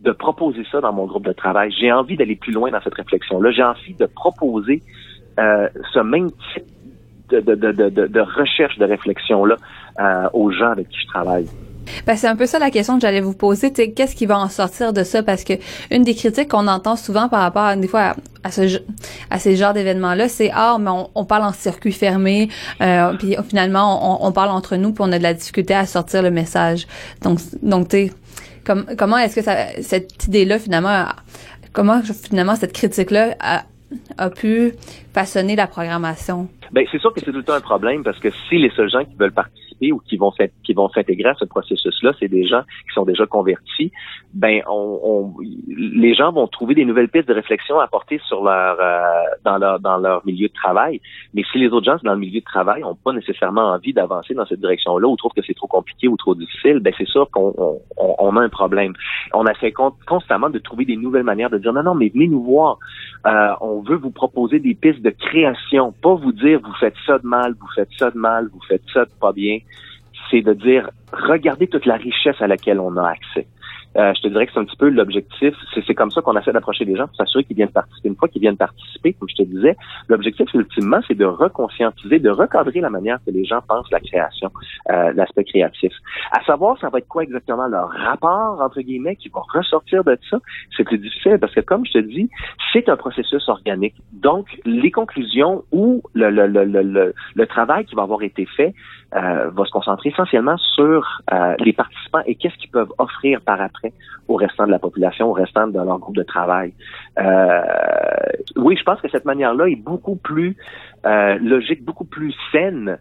de 0.00 0.12
proposer 0.12 0.64
ça 0.70 0.80
dans 0.80 0.92
mon 0.92 1.06
groupe 1.06 1.26
de 1.26 1.32
travail. 1.32 1.70
J'ai 1.78 1.92
envie 1.92 2.16
d'aller 2.16 2.36
plus 2.36 2.52
loin 2.52 2.70
dans 2.70 2.80
cette 2.80 2.94
réflexion-là. 2.94 3.50
J'ai 3.50 3.62
envie 3.62 3.94
de 3.94 4.06
proposer 4.06 4.82
euh, 5.38 5.68
ce 5.92 6.00
même 6.00 6.30
type 6.52 6.64
de, 7.28 7.40
de, 7.40 7.54
de, 7.54 7.72
de, 7.72 8.06
de 8.06 8.20
recherche, 8.20 8.78
de 8.78 8.86
réflexion-là 8.86 9.56
euh, 10.00 10.28
aux 10.32 10.50
gens 10.50 10.70
avec 10.70 10.88
qui 10.88 11.00
je 11.00 11.06
travaille. 11.06 11.46
Ben, 12.06 12.16
c'est 12.16 12.26
un 12.26 12.36
peu 12.36 12.46
ça 12.46 12.58
la 12.58 12.70
question 12.70 12.94
que 12.94 13.02
j'allais 13.02 13.20
vous 13.20 13.34
poser. 13.34 13.72
Qu'est-ce 13.72 14.14
qui 14.14 14.26
va 14.26 14.38
en 14.38 14.48
sortir 14.48 14.92
de 14.92 15.04
ça? 15.04 15.22
Parce 15.22 15.44
que 15.44 15.54
une 15.90 16.04
des 16.04 16.14
critiques 16.14 16.48
qu'on 16.48 16.68
entend 16.68 16.96
souvent 16.96 17.28
par 17.28 17.40
rapport 17.40 17.64
à, 17.64 17.76
des 17.76 17.88
fois 17.88 18.14
à, 18.44 18.50
ce 18.50 18.80
à 19.30 19.38
ces 19.38 19.56
genres 19.56 19.74
d'événements-là, 19.74 20.28
c'est 20.28 20.50
ah 20.54 20.76
mais 20.80 20.90
on, 21.14 21.24
parle 21.24 21.44
en 21.44 21.52
circuit 21.52 21.92
fermé, 21.92 22.48
euh, 22.80 23.14
puis 23.14 23.36
finalement 23.48 24.24
on, 24.24 24.32
parle 24.32 24.50
entre 24.50 24.76
nous, 24.76 24.92
puis 24.92 25.04
on 25.06 25.12
a 25.12 25.18
de 25.18 25.22
la 25.22 25.34
difficulté 25.34 25.74
à 25.74 25.86
sortir 25.86 26.22
le 26.22 26.30
message. 26.30 26.86
Donc 27.22 27.38
donc 27.62 27.88
tu 27.88 28.12
comme, 28.64 28.84
comment 28.96 29.18
est-ce 29.18 29.36
que 29.36 29.42
ça, 29.42 29.56
cette 29.82 30.26
idée-là 30.26 30.58
finalement, 30.58 31.06
comment 31.72 32.02
finalement 32.02 32.56
cette 32.56 32.72
critique-là 32.72 33.36
a, 33.40 33.64
a 34.18 34.30
pu 34.30 34.74
façonner 35.12 35.56
la 35.56 35.66
programmation? 35.66 36.48
Ben 36.72 36.86
c'est 36.92 37.00
sûr 37.00 37.12
que 37.12 37.20
c'est 37.20 37.32
tout 37.32 37.38
le 37.38 37.42
temps 37.42 37.54
un 37.54 37.60
problème 37.60 38.04
parce 38.04 38.18
que 38.20 38.30
si 38.48 38.58
les 38.58 38.70
seuls 38.70 38.90
gens 38.90 39.04
qui 39.04 39.16
veulent 39.16 39.32
participer 39.32 39.90
ou 39.90 39.98
qui 39.98 40.16
vont 40.16 40.32
qui 40.62 40.72
vont 40.72 40.88
s'intégrer 40.90 41.30
à 41.30 41.34
ce 41.34 41.44
processus-là, 41.44 42.12
c'est 42.20 42.28
des 42.28 42.46
gens 42.46 42.62
qui 42.62 42.94
sont 42.94 43.04
déjà 43.04 43.26
convertis, 43.26 43.90
ben 44.34 44.62
on, 44.68 45.00
on, 45.02 45.34
les 45.68 46.14
gens 46.14 46.30
vont 46.32 46.46
trouver 46.46 46.74
des 46.74 46.84
nouvelles 46.84 47.08
pistes 47.08 47.26
de 47.26 47.34
réflexion 47.34 47.80
à 47.80 47.84
apporter 47.84 48.20
sur 48.28 48.44
leur 48.44 48.76
euh, 48.80 49.24
dans 49.44 49.58
leur 49.58 49.80
dans 49.80 49.96
leur 49.98 50.24
milieu 50.24 50.46
de 50.46 50.52
travail. 50.52 51.00
Mais 51.34 51.42
si 51.50 51.58
les 51.58 51.68
autres 51.68 51.86
gens 51.86 51.96
dans 52.04 52.14
le 52.14 52.20
milieu 52.20 52.38
de 52.38 52.44
travail 52.44 52.82
n'ont 52.82 52.94
pas 52.94 53.12
nécessairement 53.12 53.72
envie 53.72 53.92
d'avancer 53.92 54.34
dans 54.34 54.46
cette 54.46 54.60
direction-là 54.60 55.08
ou 55.08 55.16
trouvent 55.16 55.32
que 55.34 55.42
c'est 55.44 55.54
trop 55.54 55.66
compliqué 55.66 56.06
ou 56.06 56.16
trop 56.16 56.36
difficile, 56.36 56.78
ben 56.78 56.92
c'est 56.96 57.08
sûr 57.08 57.28
qu'on 57.30 57.52
on, 57.58 58.14
on, 58.18 58.36
a 58.36 58.40
un 58.40 58.48
problème. 58.48 58.92
On 59.34 59.44
essaie 59.46 59.72
constamment 60.06 60.50
de 60.50 60.58
trouver 60.58 60.84
des 60.84 60.96
nouvelles 60.96 61.24
manières 61.24 61.50
de 61.50 61.58
dire 61.58 61.72
non 61.72 61.82
non 61.82 61.94
mais 61.96 62.10
venez 62.14 62.28
nous 62.28 62.44
voir. 62.44 62.78
Euh, 63.26 63.48
on 63.60 63.82
veut 63.82 63.96
vous 63.96 64.10
proposer 64.10 64.60
des 64.60 64.74
pistes 64.74 64.99
de 65.00 65.10
création, 65.10 65.92
pas 65.92 66.14
vous 66.14 66.32
dire 66.32 66.60
vous 66.62 66.74
faites 66.78 66.94
ça 67.06 67.18
de 67.18 67.26
mal, 67.26 67.54
vous 67.58 67.68
faites 67.74 67.90
ça 67.98 68.10
de 68.10 68.18
mal, 68.18 68.48
vous 68.52 68.60
faites 68.68 68.82
ça 68.92 69.04
de 69.04 69.10
pas 69.20 69.32
bien. 69.32 69.58
C'est 70.30 70.42
de 70.42 70.52
dire 70.52 70.90
regardez 71.12 71.66
toute 71.66 71.86
la 71.86 71.96
richesse 71.96 72.40
à 72.40 72.46
laquelle 72.46 72.78
on 72.78 72.96
a 72.96 73.08
accès. 73.08 73.46
Euh, 73.96 74.12
je 74.14 74.22
te 74.22 74.28
dirais 74.28 74.46
que 74.46 74.52
c'est 74.52 74.60
un 74.60 74.64
petit 74.64 74.76
peu 74.76 74.88
l'objectif. 74.88 75.54
C'est 75.86 75.94
comme 75.94 76.10
ça 76.10 76.22
qu'on 76.22 76.36
essaie 76.38 76.52
d'approcher 76.52 76.84
les 76.84 76.96
gens 76.96 77.06
pour 77.06 77.16
s'assurer 77.16 77.44
qu'ils 77.44 77.56
viennent 77.56 77.70
participer. 77.70 78.08
Une 78.08 78.16
fois 78.16 78.28
qu'ils 78.28 78.40
viennent 78.40 78.56
participer, 78.56 79.14
comme 79.14 79.28
je 79.28 79.42
te 79.42 79.42
disais, 79.42 79.76
l'objectif 80.08 80.48
ultimement, 80.54 81.00
c'est 81.08 81.16
de 81.16 81.24
reconscientiser, 81.24 82.18
de 82.18 82.30
recadrer 82.30 82.80
la 82.80 82.90
manière 82.90 83.18
que 83.26 83.30
les 83.30 83.44
gens 83.44 83.60
pensent 83.66 83.90
la 83.90 84.00
création, 84.00 84.50
euh, 84.90 85.12
l'aspect 85.14 85.44
créatif. 85.44 85.92
À 86.30 86.42
savoir, 86.44 86.78
ça 86.78 86.88
va 86.88 86.98
être 86.98 87.08
quoi 87.08 87.24
exactement 87.24 87.66
leur 87.66 87.88
rapport 87.90 88.60
entre 88.60 88.80
guillemets 88.80 89.16
qui 89.16 89.28
va 89.28 89.42
ressortir 89.52 90.04
de 90.04 90.16
ça. 90.30 90.38
C'est 90.76 90.84
plus 90.84 90.98
difficile 90.98 91.38
parce 91.40 91.54
que 91.54 91.60
comme 91.60 91.84
je 91.84 91.92
te 91.92 91.98
dis, 91.98 92.30
c'est 92.72 92.88
un 92.88 92.96
processus 92.96 93.48
organique. 93.48 93.94
Donc, 94.12 94.46
les 94.64 94.90
conclusions 94.90 95.64
ou 95.72 96.02
le, 96.14 96.30
le, 96.30 96.46
le, 96.46 96.64
le, 96.64 97.14
le 97.34 97.46
travail 97.46 97.84
qui 97.84 97.94
va 97.94 98.02
avoir 98.02 98.22
été 98.22 98.46
fait 98.46 98.74
euh, 99.16 99.50
va 99.50 99.64
se 99.64 99.70
concentrer 99.72 100.10
essentiellement 100.10 100.56
sur 100.56 101.20
euh, 101.32 101.56
les 101.58 101.72
participants 101.72 102.20
et 102.26 102.36
qu'est-ce 102.36 102.56
qu'ils 102.58 102.70
peuvent 102.70 102.92
offrir 102.98 103.40
par 103.40 103.60
après 103.60 103.92
au 104.28 104.36
restant 104.36 104.66
de 104.66 104.70
la 104.70 104.78
population, 104.78 105.30
au 105.30 105.32
restant 105.32 105.66
de 105.66 105.80
leur 105.80 105.98
groupe 105.98 106.14
de 106.14 106.22
travail. 106.22 106.72
Euh, 107.18 107.60
oui, 108.54 108.76
je 108.78 108.84
pense 108.84 109.00
que 109.00 109.08
cette 109.10 109.24
manière-là 109.24 109.66
est 109.66 109.82
beaucoup 109.82 110.14
plus 110.14 110.56
logique, 111.04 111.84
beaucoup 111.84 112.04
plus 112.04 112.34
saine 112.52 112.98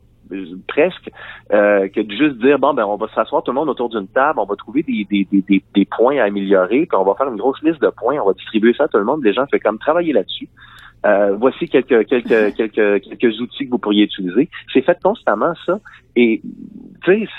presque 0.68 1.12
que 1.50 2.02
de 2.02 2.12
juste 2.12 2.38
dire 2.38 2.60
bon 2.60 2.74
ben 2.74 2.86
on 2.86 2.96
va 2.96 3.08
s'asseoir 3.14 3.44
tout 3.44 3.52
le 3.52 3.56
monde 3.56 3.70
autour 3.70 3.90
d'une 3.90 4.08
table, 4.08 4.40
on 4.40 4.46
va 4.46 4.56
trouver 4.56 4.84
des, 4.84 5.06
des, 5.10 5.28
des, 5.32 5.64
des, 5.76 5.86
points 5.86 6.18
à 6.18 6.24
améliorer, 6.26 6.86
puis 6.86 6.98
on 6.98 7.04
va 7.04 7.14
faire 7.16 7.28
une 7.28 7.38
grosse 7.38 7.62
liste 7.62 7.82
de 7.82 7.90
points, 7.90 8.18
on 8.22 8.28
va 8.28 8.34
distribuer 8.34 8.74
ça 8.74 8.86
à 8.86 8.88
tout 8.88 8.98
le 8.98 9.04
monde, 9.04 9.24
les 9.24 9.34
gens 9.34 9.46
fait 9.48 9.60
comme 9.60 9.78
travailler 9.78 10.14
là-dessus. 10.14 10.48
Euh, 11.06 11.36
voici 11.38 11.68
quelques, 11.68 12.06
quelques, 12.08 12.54
quelques, 12.56 13.02
quelques 13.04 13.40
outils 13.40 13.66
que 13.66 13.72
vous 13.72 13.78
pourriez 13.78 14.04
utiliser. 14.04 14.50
C'est 14.74 14.82
fait 14.82 14.98
constamment, 15.02 15.54
ça. 15.66 15.80
Et, 16.16 16.42
tu 17.04 17.28
sais, 17.28 17.30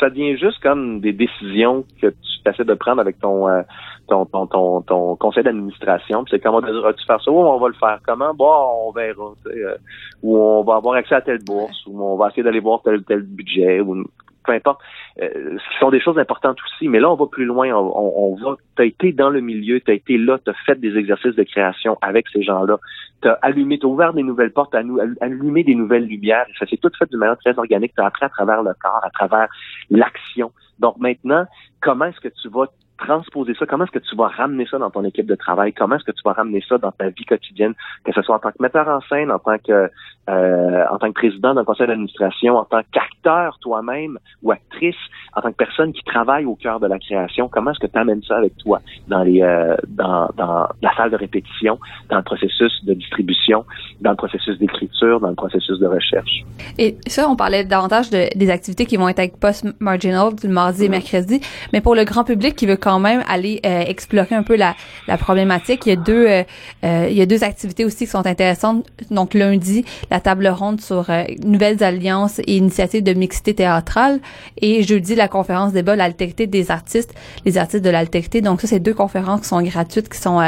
ça 0.00 0.10
devient 0.10 0.36
juste 0.36 0.60
comme 0.62 1.00
des 1.00 1.12
décisions 1.12 1.84
que 2.00 2.08
tu 2.08 2.48
essaies 2.48 2.64
de 2.64 2.74
prendre 2.74 3.00
avec 3.00 3.20
ton, 3.20 3.48
euh, 3.48 3.62
ton, 4.08 4.26
ton, 4.26 4.46
ton, 4.46 4.82
ton, 4.82 5.16
conseil 5.16 5.44
d'administration. 5.44 6.24
C'est 6.28 6.40
comment 6.40 6.60
tu 6.60 6.68
faire 7.06 7.22
ça? 7.22 7.30
Ou 7.30 7.38
on 7.38 7.58
va 7.58 7.68
le 7.68 7.74
faire 7.74 8.00
comment? 8.04 8.34
Bon, 8.34 8.52
on 8.86 8.92
verra. 8.92 9.32
Euh, 9.46 9.76
ou 10.22 10.36
on 10.36 10.64
va 10.64 10.76
avoir 10.76 10.94
accès 10.94 11.14
à 11.14 11.20
telle 11.20 11.44
bourse, 11.44 11.86
ou 11.86 12.02
on 12.02 12.16
va 12.16 12.28
essayer 12.28 12.42
d'aller 12.42 12.60
voir 12.60 12.82
tel 12.82 13.04
tel 13.04 13.22
budget, 13.22 13.80
ou 13.80 14.04
peu 14.48 14.54
importe, 14.54 14.80
euh, 15.20 15.58
ce 15.58 15.78
sont 15.78 15.90
des 15.90 16.00
choses 16.00 16.18
importantes 16.18 16.56
aussi. 16.64 16.88
Mais 16.88 17.00
là, 17.00 17.10
on 17.10 17.16
va 17.16 17.26
plus 17.26 17.44
loin. 17.44 17.68
Va. 17.70 18.56
T'as 18.76 18.86
été 18.86 19.12
dans 19.12 19.28
le 19.28 19.40
milieu, 19.40 19.80
t'as 19.80 19.92
été 19.92 20.16
là, 20.16 20.38
t'as 20.42 20.54
fait 20.64 20.80
des 20.80 20.96
exercices 20.96 21.34
de 21.34 21.42
création 21.42 21.98
avec 22.00 22.26
ces 22.32 22.42
gens-là. 22.42 22.78
T'as 23.20 23.34
allumé, 23.42 23.78
t'as 23.78 23.88
ouvert 23.88 24.14
des 24.14 24.22
nouvelles 24.22 24.52
portes, 24.52 24.74
à 24.74 24.82
nous, 24.82 24.98
allumé 25.20 25.64
des 25.64 25.74
nouvelles 25.74 26.06
lumières. 26.06 26.46
Ça 26.58 26.66
s'est 26.66 26.78
tout 26.78 26.90
fait 26.98 27.08
d'une 27.10 27.18
manière 27.18 27.36
très 27.38 27.58
organique. 27.58 27.92
T'as 27.94 28.06
appris 28.06 28.24
à 28.24 28.30
travers 28.30 28.62
le 28.62 28.72
corps, 28.80 29.00
à 29.02 29.10
travers 29.10 29.48
l'action. 29.90 30.50
Donc 30.78 30.96
maintenant, 30.98 31.44
comment 31.82 32.06
est-ce 32.06 32.20
que 32.20 32.28
tu 32.28 32.48
vas 32.48 32.66
transposer 32.98 33.54
ça? 33.54 33.66
Comment 33.66 33.84
est-ce 33.84 33.92
que 33.92 33.98
tu 33.98 34.16
vas 34.16 34.28
ramener 34.28 34.66
ça 34.70 34.78
dans 34.78 34.90
ton 34.90 35.04
équipe 35.04 35.26
de 35.26 35.34
travail? 35.34 35.72
Comment 35.72 35.96
est-ce 35.96 36.04
que 36.04 36.12
tu 36.12 36.22
vas 36.24 36.32
ramener 36.32 36.62
ça 36.68 36.78
dans 36.78 36.92
ta 36.92 37.08
vie 37.08 37.24
quotidienne, 37.24 37.74
que 38.04 38.12
ce 38.12 38.22
soit 38.22 38.36
en 38.36 38.38
tant 38.38 38.50
que 38.50 38.60
metteur 38.60 38.88
en 38.88 39.00
scène, 39.02 39.30
en 39.30 39.38
tant 39.38 39.58
que 39.58 39.90
euh, 40.28 40.84
en 40.90 40.98
tant 40.98 41.08
que 41.08 41.14
président 41.14 41.54
d'un 41.54 41.64
conseil 41.64 41.86
d'administration, 41.86 42.56
en 42.58 42.64
tant 42.64 42.82
qu'acteur 42.92 43.58
toi-même 43.62 44.18
ou 44.42 44.50
actrice, 44.50 44.96
en 45.34 45.40
tant 45.40 45.50
que 45.50 45.56
personne 45.56 45.92
qui 45.94 46.02
travaille 46.02 46.44
au 46.44 46.54
cœur 46.54 46.80
de 46.80 46.86
la 46.86 46.98
création? 46.98 47.48
Comment 47.48 47.70
est-ce 47.70 47.78
que 47.78 47.86
tu 47.86 47.98
amènes 47.98 48.22
ça 48.22 48.36
avec 48.36 48.54
toi 48.58 48.80
dans 49.08 49.22
les 49.22 49.40
euh, 49.42 49.76
dans, 49.86 50.28
dans 50.36 50.68
la 50.82 50.94
salle 50.96 51.10
de 51.10 51.16
répétition, 51.16 51.78
dans 52.10 52.18
le 52.18 52.22
processus 52.22 52.84
de 52.84 52.94
distribution, 52.94 53.64
dans 54.00 54.10
le 54.10 54.16
processus 54.16 54.58
d'écriture, 54.58 55.20
dans 55.20 55.30
le 55.30 55.34
processus 55.34 55.78
de 55.78 55.86
recherche? 55.86 56.44
Et 56.76 56.96
ça, 57.06 57.28
on 57.28 57.36
parlait 57.36 57.64
davantage 57.64 58.10
de, 58.10 58.26
des 58.36 58.50
activités 58.50 58.84
qui 58.84 58.96
vont 58.96 59.08
être 59.08 59.20
avec 59.20 59.38
post-marginal 59.38 60.34
du 60.34 60.48
mardi 60.48 60.84
et 60.84 60.88
mm-hmm. 60.88 60.90
mercredi, 60.90 61.40
mais 61.72 61.80
pour 61.80 61.94
le 61.94 62.04
grand 62.04 62.24
public 62.24 62.54
qui 62.54 62.66
veut 62.66 62.76
quand 62.88 63.00
même 63.00 63.22
aller 63.28 63.60
euh, 63.66 63.80
explorer 63.80 64.34
un 64.34 64.42
peu 64.42 64.56
la, 64.56 64.74
problématique. 65.18 65.82
Il 65.84 65.90
y 65.90 65.92
a 65.92 65.96
deux 65.96 66.26
euh, 66.26 66.42
euh, 66.84 67.06
il 67.10 67.16
y 67.16 67.20
a 67.20 67.26
deux 67.26 67.44
activités 67.44 67.84
aussi 67.84 68.06
qui 68.06 68.10
sont 68.10 68.26
intéressantes. 68.26 68.86
Donc 69.10 69.34
lundi, 69.34 69.84
la 70.10 70.20
table 70.20 70.48
ronde 70.48 70.80
sur 70.80 71.10
nouvelles 71.44 71.84
alliances 71.84 72.38
et 72.38 72.56
initiatives 72.56 73.02
de 73.02 73.12
mixité 73.12 73.54
théâtrale 73.54 74.20
et 74.62 74.82
jeudi 74.82 75.14
la 75.14 75.28
conférence 75.28 75.72
débat 75.72 75.96
l'altérité 75.96 76.46
des 76.46 76.70
artistes, 76.70 77.12
les 77.44 77.58
artistes 77.58 77.84
de 77.84 77.90
l'altérité. 77.90 78.40
Donc 78.40 78.62
ça 78.62 78.66
c'est 78.66 78.80
deux 78.80 78.94
conférences 78.94 79.42
qui 79.42 79.48
sont 79.48 79.60
gratuites 79.60 80.08
qui 80.08 80.18
sont 80.18 80.40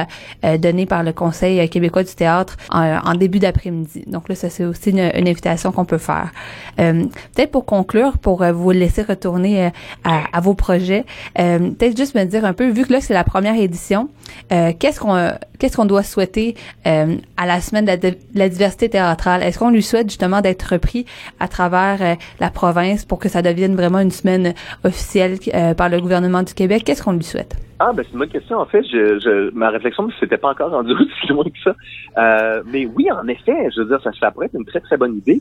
données 0.59 0.87
par 0.87 1.02
le 1.02 1.12
Conseil 1.12 1.68
québécois 1.68 2.04
du 2.04 2.14
théâtre 2.14 2.56
en, 2.70 3.14
début 3.14 3.38
d'après-midi. 3.38 4.04
Donc 4.06 4.30
là 4.30 4.35
ça 4.35 4.49
c'est 4.49 4.64
aussi 4.64 4.90
une, 4.90 5.00
invitation 5.00 5.73
qu'on 5.73 5.85
peut 5.85 5.99
faire. 5.99 6.30
peut-être 6.76 7.50
pour 7.50 7.66
conclure 7.66 8.16
pour 8.18 8.44
vous 8.44 8.70
laisser 8.70 9.02
retourner 9.02 9.70
à, 10.04 10.25
à, 10.32 10.40
vos 10.40 10.54
projets, 10.54 11.04
peut-être 11.35 11.97
juste 11.97 12.14
me 12.14 12.29
dire 12.30 12.44
un 12.44 12.52
peu, 12.52 12.68
vu 12.68 12.84
que 12.84 12.92
là 12.92 13.00
c'est 13.00 13.14
la 13.14 13.25
première 13.25 13.54
édition, 13.54 14.08
euh, 14.52 14.72
qu'est-ce 14.78 15.00
qu'on 15.00 15.30
qu'est-ce 15.58 15.76
qu'on 15.76 15.84
doit 15.84 16.02
souhaiter 16.02 16.54
euh, 16.87 17.16
à 17.37 17.46
la 17.46 17.60
semaine 17.60 17.84
de 17.84 18.14
la, 18.34 18.49
diversité 18.49 18.88
théâtrale? 18.88 19.42
Est-ce 19.42 19.58
qu'on 19.58 19.70
lui 19.70 19.82
souhaite 19.82 20.08
justement 20.08 20.40
d'être 20.40 20.62
repris 20.62 21.04
à 21.38 21.49
travers 21.49 21.99
euh, 22.00 22.14
la 22.40 22.50
province 22.50 23.04
pour 23.04 23.18
que 23.18 23.28
ça 23.28 23.42
devienne 23.42 23.75
vraiment 23.76 23.99
une 23.99 24.10
semaine 24.10 24.54
officielle 24.84 25.38
par 25.76 25.88
le 25.88 26.00
gouvernement 26.00 26.42
du 26.42 26.54
Québec? 26.54 26.82
Qu'est-ce 26.84 27.02
qu'on 27.02 27.12
lui 27.12 27.25
souhaite? 27.25 27.56
Ah 27.78 27.92
ben 27.94 28.04
c'est 28.04 28.12
une 28.12 28.18
bonne 28.18 28.28
question. 28.28 28.58
En 28.58 28.66
fait, 28.66 28.82
je, 28.84 29.18
je 29.18 29.50
ma 29.54 29.70
réflexion 29.70 30.06
ne 30.06 30.12
s'était 30.20 30.37
pas 30.37 30.50
encore 30.50 30.70
rendue 30.70 30.92
aussi 30.94 31.26
loin 31.28 31.44
que 31.44 31.60
ça. 31.64 32.62
mais 32.66 32.87
oui, 32.87 33.10
en 33.10 33.26
effet, 33.28 33.70
je 33.75 33.82
veux 33.82 33.88
dire, 33.88 34.00
ça 34.02 34.30
pourrait 34.30 34.46
être 34.46 34.54
une 34.54 34.66
très 34.66 34.80
très 34.80 34.96
bonne 34.96 35.16
idée 35.16 35.40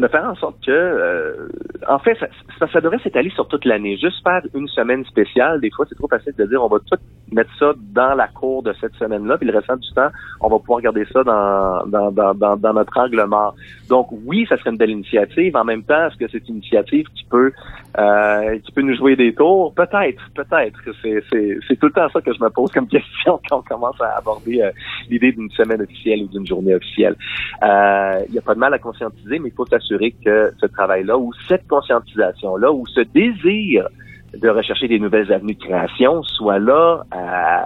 de 0.00 0.08
faire 0.08 0.24
en 0.24 0.34
sorte 0.34 0.56
que, 0.64 0.72
euh, 0.72 1.48
en 1.88 1.98
fait, 2.00 2.18
ça, 2.58 2.66
ça, 2.72 2.80
devrait 2.80 2.98
s'étaler 2.98 3.30
sur 3.30 3.46
toute 3.46 3.64
l'année. 3.64 3.96
Juste 3.96 4.22
faire 4.24 4.42
une 4.52 4.66
semaine 4.68 5.04
spéciale, 5.04 5.60
des 5.60 5.70
fois, 5.70 5.86
c'est 5.88 5.94
trop 5.94 6.08
facile 6.08 6.34
de 6.36 6.44
dire 6.46 6.62
on 6.62 6.68
va 6.68 6.78
tout 6.78 6.98
mettre 7.30 7.50
ça 7.58 7.72
dans 7.92 8.14
la 8.14 8.26
cour 8.28 8.62
de 8.62 8.72
cette 8.80 8.94
semaine-là, 8.94 9.38
puis 9.38 9.46
le 9.46 9.56
restant 9.56 9.76
du 9.76 9.88
temps, 9.94 10.08
on 10.40 10.48
va 10.48 10.58
pouvoir 10.58 10.80
garder 10.80 11.06
ça 11.12 11.22
dans, 11.22 11.86
dans, 11.86 12.10
dans, 12.10 12.56
dans, 12.56 12.72
notre 12.72 12.98
angle 12.98 13.24
mort. 13.26 13.54
Donc 13.88 14.08
oui, 14.24 14.46
ça 14.48 14.56
serait 14.58 14.70
une 14.70 14.76
belle 14.76 14.90
initiative. 14.90 15.56
En 15.56 15.64
même 15.64 15.84
temps, 15.84 16.08
est-ce 16.08 16.16
que 16.16 16.28
c'est 16.30 16.48
une 16.48 16.56
initiative 16.56 17.06
qui 17.14 17.24
peut 17.24 17.52
euh, 17.98 18.58
qui 18.58 18.72
peut 18.72 18.82
nous 18.82 18.96
jouer 18.96 19.14
des 19.14 19.32
tours? 19.32 19.74
Peut-être, 19.74 20.22
peut-être. 20.34 20.78
C'est, 21.02 21.76
tout 21.76 21.86
le 21.86 21.92
temps 21.92 22.08
ça 22.08 22.20
que 22.20 22.32
je 22.32 22.42
me 22.42 22.50
pose 22.50 22.70
comme 22.72 22.88
question 22.88 23.40
quand 23.48 23.58
on 23.58 23.62
commence 23.62 24.00
à 24.00 24.18
aborder 24.18 24.60
euh, 24.60 24.70
l'idée 25.08 25.32
d'une 25.32 25.50
semaine 25.50 25.82
officielle 25.82 26.22
ou 26.22 26.28
d'une 26.28 26.46
journée 26.46 26.74
officielle. 26.74 27.16
Euh, 27.62 28.22
il 28.28 28.32
n'y 28.32 28.38
a 28.38 28.42
pas 28.42 28.54
de 28.54 28.60
mal 28.60 28.74
à 28.74 28.78
conscientiser, 28.78 29.38
mais 29.38 29.48
il 29.48 29.54
faut 29.54 29.66
s'assurer 29.66 29.83
que 30.24 30.52
ce 30.60 30.66
travail-là 30.66 31.18
ou 31.18 31.32
cette 31.48 31.66
conscientisation-là 31.68 32.72
ou 32.72 32.86
ce 32.86 33.00
désir 33.00 33.88
de 34.36 34.48
rechercher 34.48 34.88
des 34.88 34.98
nouvelles 34.98 35.32
avenues 35.32 35.54
de 35.54 35.62
création 35.62 36.22
soit 36.22 36.58
là 36.58 37.04
à, 37.10 37.64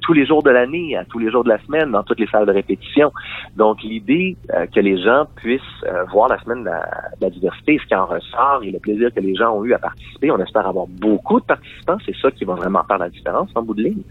tous 0.00 0.12
les 0.12 0.26
jours 0.26 0.42
de 0.42 0.50
l'année, 0.50 0.96
à 0.96 1.04
tous 1.04 1.18
les 1.18 1.30
jours 1.30 1.44
de 1.44 1.48
la 1.48 1.58
semaine, 1.64 1.90
dans 1.90 2.02
toutes 2.02 2.20
les 2.20 2.26
salles 2.26 2.46
de 2.46 2.52
répétition. 2.52 3.12
Donc, 3.56 3.82
l'idée 3.82 4.36
euh, 4.54 4.66
que 4.66 4.80
les 4.80 5.02
gens 5.02 5.26
puissent 5.36 5.60
euh, 5.84 6.04
voir 6.04 6.28
la 6.28 6.38
semaine 6.40 6.64
de 6.64 6.70
la, 7.20 7.30
diversité, 7.30 7.78
ce 7.82 7.86
qui 7.86 7.94
en 7.94 8.06
ressort 8.06 8.60
et 8.62 8.70
le 8.70 8.78
plaisir 8.78 9.12
que 9.12 9.20
les 9.20 9.34
gens 9.34 9.56
ont 9.56 9.64
eu 9.64 9.74
à 9.74 9.78
participer, 9.78 10.30
on 10.30 10.38
espère 10.38 10.66
avoir 10.66 10.86
beaucoup 10.86 11.40
de 11.40 11.44
participants, 11.44 11.98
c'est 12.06 12.16
ça 12.16 12.30
qui 12.30 12.44
va 12.44 12.54
vraiment 12.54 12.82
faire 12.84 12.98
la 12.98 13.10
différence 13.10 13.50
en 13.54 13.62
bout 13.62 13.74
de 13.74 13.82
ligne. 13.82 14.02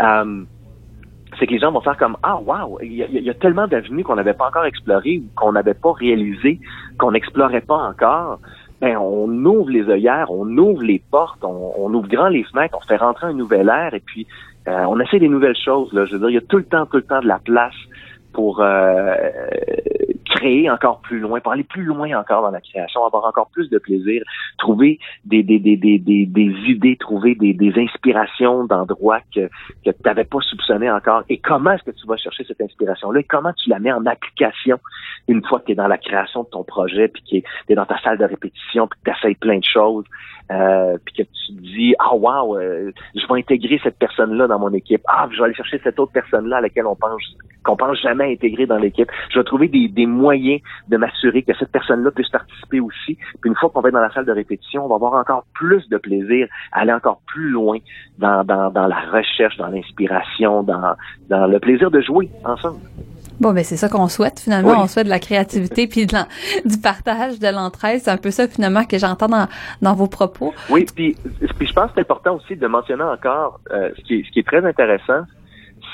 Euh, 0.00 0.42
c'est 1.38 1.46
que 1.46 1.52
les 1.52 1.58
gens 1.58 1.72
vont 1.72 1.80
faire 1.80 1.96
comme 1.96 2.16
ah 2.22 2.38
wow, 2.38 2.78
il 2.82 2.94
y 2.94 3.30
a, 3.30 3.34
tellement 3.34 3.66
d'avenues 3.66 4.04
qu'on 4.04 4.16
n'avait 4.16 4.34
pas 4.34 4.48
encore 4.48 4.64
explorées 4.64 5.18
ou 5.18 5.28
qu'on 5.34 5.52
n'avait 5.52 5.74
pas 5.74 5.92
réalisées, 5.92 6.60
qu'on 6.98 7.12
n'explorait 7.12 7.60
pas 7.60 7.76
encore 7.76 8.38
ben, 8.80 8.96
on 8.98 9.28
ouvre 9.44 9.70
les 9.70 9.88
œillères, 9.88 10.30
on 10.30 10.46
ouvre 10.58 10.82
les 10.82 11.02
portes, 11.10 11.42
on, 11.42 11.92
ouvre 11.94 12.08
grand 12.08 12.28
les 12.28 12.44
fenêtres, 12.44 12.76
on 12.76 12.86
fait 12.86 12.96
rentrer 12.96 13.28
un 13.28 13.32
nouvel 13.32 13.68
air 13.68 13.94
et 13.94 14.00
puis 14.00 14.26
euh, 14.68 14.84
on 14.88 15.00
essaie 15.00 15.18
des 15.18 15.28
nouvelles 15.28 15.56
choses. 15.56 15.92
Là. 15.92 16.04
Je 16.04 16.12
veux 16.12 16.18
dire, 16.18 16.30
il 16.30 16.34
y 16.34 16.38
a 16.38 16.42
tout 16.42 16.58
le 16.58 16.64
temps, 16.64 16.84
tout 16.86 16.98
le 16.98 17.02
temps 17.02 17.20
de 17.20 17.26
la 17.26 17.38
place 17.38 17.74
pour 18.34 18.60
euh, 18.60 19.14
créer 20.36 20.70
encore 20.70 21.00
plus 21.00 21.18
loin, 21.18 21.40
pour 21.40 21.52
aller 21.52 21.64
plus 21.64 21.84
loin 21.84 22.18
encore 22.18 22.42
dans 22.42 22.50
la 22.50 22.60
création, 22.60 23.04
avoir 23.04 23.24
encore 23.24 23.48
plus 23.50 23.68
de 23.70 23.78
plaisir, 23.78 24.22
trouver 24.58 24.98
des, 25.24 25.42
des, 25.42 25.58
des, 25.58 25.76
des, 25.76 25.98
des, 25.98 26.54
idées, 26.68 26.96
trouver 26.96 27.34
des, 27.34 27.54
des 27.54 27.72
inspirations 27.80 28.64
d'endroits 28.64 29.20
que, 29.34 29.48
que 29.84 29.90
tu 29.90 30.02
n'avais 30.04 30.24
pas 30.24 30.38
soupçonné 30.40 30.90
encore. 30.90 31.22
Et 31.28 31.38
comment 31.38 31.72
est-ce 31.72 31.84
que 31.84 31.90
tu 31.90 32.06
vas 32.06 32.16
chercher 32.16 32.44
cette 32.44 32.60
inspiration-là? 32.60 33.20
Et 33.20 33.24
comment 33.24 33.52
tu 33.52 33.70
la 33.70 33.78
mets 33.78 33.92
en 33.92 34.04
application 34.06 34.78
une 35.28 35.44
fois 35.44 35.60
que 35.60 35.66
tu 35.66 35.72
es 35.72 35.74
dans 35.74 35.88
la 35.88 35.98
création 35.98 36.42
de 36.42 36.48
ton 36.48 36.64
projet, 36.64 37.08
puis 37.08 37.22
que 37.22 37.28
tu 37.28 37.72
es 37.72 37.74
dans 37.74 37.86
ta 37.86 37.98
salle 38.00 38.18
de 38.18 38.24
répétition, 38.24 38.86
puis 38.86 39.00
que 39.02 39.10
tu 39.10 39.16
essayes 39.16 39.34
plein 39.34 39.58
de 39.58 39.64
choses, 39.64 40.04
euh, 40.52 40.98
puis 41.04 41.14
que 41.14 41.22
tu 41.22 41.54
te 41.54 41.60
dis, 41.60 41.94
ah 41.98 42.10
oh, 42.12 42.18
wow, 42.18 42.56
euh, 42.56 42.92
je 43.14 43.26
vais 43.26 43.38
intégrer 43.40 43.80
cette 43.82 43.98
personne-là 43.98 44.46
dans 44.46 44.58
mon 44.58 44.72
équipe. 44.74 45.02
Ah, 45.08 45.28
je 45.32 45.38
vais 45.38 45.44
aller 45.44 45.54
chercher 45.54 45.80
cette 45.82 45.98
autre 45.98 46.12
personne-là 46.12 46.58
à 46.58 46.60
laquelle 46.60 46.86
on 46.86 46.94
pense 46.94 47.22
qu'on 47.66 47.76
pense 47.76 48.00
jamais 48.00 48.32
intégrer 48.32 48.66
dans 48.66 48.78
l'équipe. 48.78 49.10
Je 49.30 49.38
vais 49.38 49.44
trouver 49.44 49.68
des, 49.68 49.88
des 49.88 50.06
moyens 50.06 50.60
de 50.88 50.96
m'assurer 50.96 51.42
que 51.42 51.52
cette 51.58 51.72
personne-là 51.72 52.10
puisse 52.12 52.30
participer 52.30 52.80
aussi. 52.80 53.18
Puis 53.40 53.50
une 53.50 53.56
fois 53.56 53.70
qu'on 53.70 53.80
va 53.80 53.88
être 53.88 53.94
dans 53.94 54.00
la 54.00 54.12
salle 54.12 54.24
de 54.24 54.32
répétition, 54.32 54.84
on 54.84 54.88
va 54.88 54.94
avoir 54.94 55.14
encore 55.14 55.44
plus 55.54 55.88
de 55.88 55.98
plaisir 55.98 56.48
à 56.72 56.80
aller 56.80 56.92
encore 56.92 57.20
plus 57.26 57.50
loin 57.50 57.78
dans, 58.18 58.44
dans, 58.44 58.70
dans 58.70 58.86
la 58.86 59.00
recherche, 59.12 59.56
dans 59.56 59.68
l'inspiration, 59.68 60.62
dans, 60.62 60.94
dans 61.28 61.46
le 61.46 61.58
plaisir 61.58 61.90
de 61.90 62.00
jouer 62.00 62.30
ensemble. 62.44 62.78
Bon, 63.38 63.52
ben 63.52 63.62
c'est 63.62 63.76
ça 63.76 63.90
qu'on 63.90 64.08
souhaite 64.08 64.40
finalement. 64.40 64.80
On 64.82 64.86
souhaite 64.86 65.04
de 65.06 65.10
la 65.10 65.18
créativité 65.18 65.86
puis 65.86 66.06
du 66.06 66.78
partage, 66.82 67.38
de 67.38 67.48
l'entraide. 67.48 68.00
C'est 68.00 68.10
un 68.10 68.16
peu 68.16 68.30
ça 68.30 68.48
finalement 68.48 68.84
que 68.84 68.98
j'entends 68.98 69.28
dans, 69.28 69.46
dans 69.82 69.94
vos 69.94 70.06
propos. 70.06 70.54
Oui, 70.70 70.86
puis, 70.94 71.16
puis 71.58 71.66
je 71.66 71.72
pense 71.74 71.88
que 71.88 71.92
c'est 71.96 72.00
important 72.00 72.36
aussi 72.36 72.56
de 72.56 72.66
mentionner 72.66 73.02
encore 73.02 73.60
euh, 73.72 73.90
ce, 73.98 74.02
qui 74.04 74.14
est, 74.14 74.24
ce 74.24 74.30
qui 74.30 74.38
est 74.38 74.46
très 74.46 74.64
intéressant, 74.64 75.24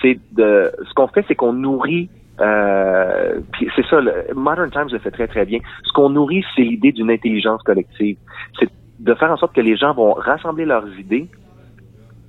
c'est 0.01 0.19
de 0.33 0.73
ce 0.89 0.95
qu'on 0.95 1.09
fait, 1.09 1.25
c'est 1.29 1.35
qu'on 1.35 1.53
nourrit. 1.53 2.09
Euh, 2.41 3.41
c'est 3.77 3.87
ça, 3.87 4.01
le, 4.01 4.13
Modern 4.35 4.71
Times 4.71 4.89
le 4.91 4.99
fait 4.99 5.11
très 5.11 5.29
très 5.29 5.45
bien. 5.45 5.61
Ce 5.85 5.93
qu'on 5.93 6.11
nourrit, 6.11 6.45
c'est 6.57 6.63
l'idée 6.63 6.93
d'une 6.93 7.11
intelligence 7.11 7.63
collective. 7.63 8.17
C'est 8.59 8.69
de 8.99 9.15
faire 9.15 9.31
en 9.31 9.37
sorte 9.37 9.55
que 9.55 9.61
les 9.61 9.77
gens 9.77 9.95
vont 9.95 10.13
rassembler 10.13 10.65
leurs 10.65 10.89
idées 10.99 11.29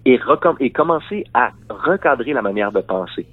et, 0.06 0.20
et 0.60 0.70
commencer 0.72 1.24
à 1.34 1.52
recadrer 1.70 2.34
la 2.34 2.42
manière 2.42 2.72
de 2.72 2.82
penser. 2.82 3.26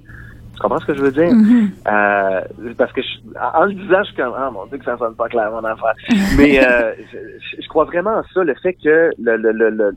Tu 0.54 0.60
comprends 0.60 0.78
ce 0.78 0.86
que 0.86 0.94
je 0.94 1.02
veux 1.02 1.12
dire? 1.12 1.32
Mm-hmm. 1.32 1.68
euh, 1.88 2.74
parce 2.76 2.92
que 2.92 3.00
je, 3.00 3.08
en 3.40 3.64
le 3.64 3.72
disant, 3.72 4.02
je 4.02 4.08
suis 4.08 4.16
comme, 4.16 4.34
ah 4.36 4.50
mon 4.50 4.66
Dieu, 4.66 4.78
que 4.78 4.84
ça 4.84 4.98
sonne 4.98 5.14
pas 5.14 5.28
clair, 5.28 5.50
mon 5.50 5.64
affaire. 5.64 5.94
Mais 6.38 6.62
euh, 6.62 6.92
je, 7.12 7.62
je, 7.62 7.68
crois 7.68 7.84
vraiment 7.84 8.10
en 8.18 8.22
ça, 8.34 8.44
le 8.44 8.54
fait 8.54 8.74
que 8.74 9.10
le, 9.18 9.36
le, 9.36 9.52
le, 9.52 9.92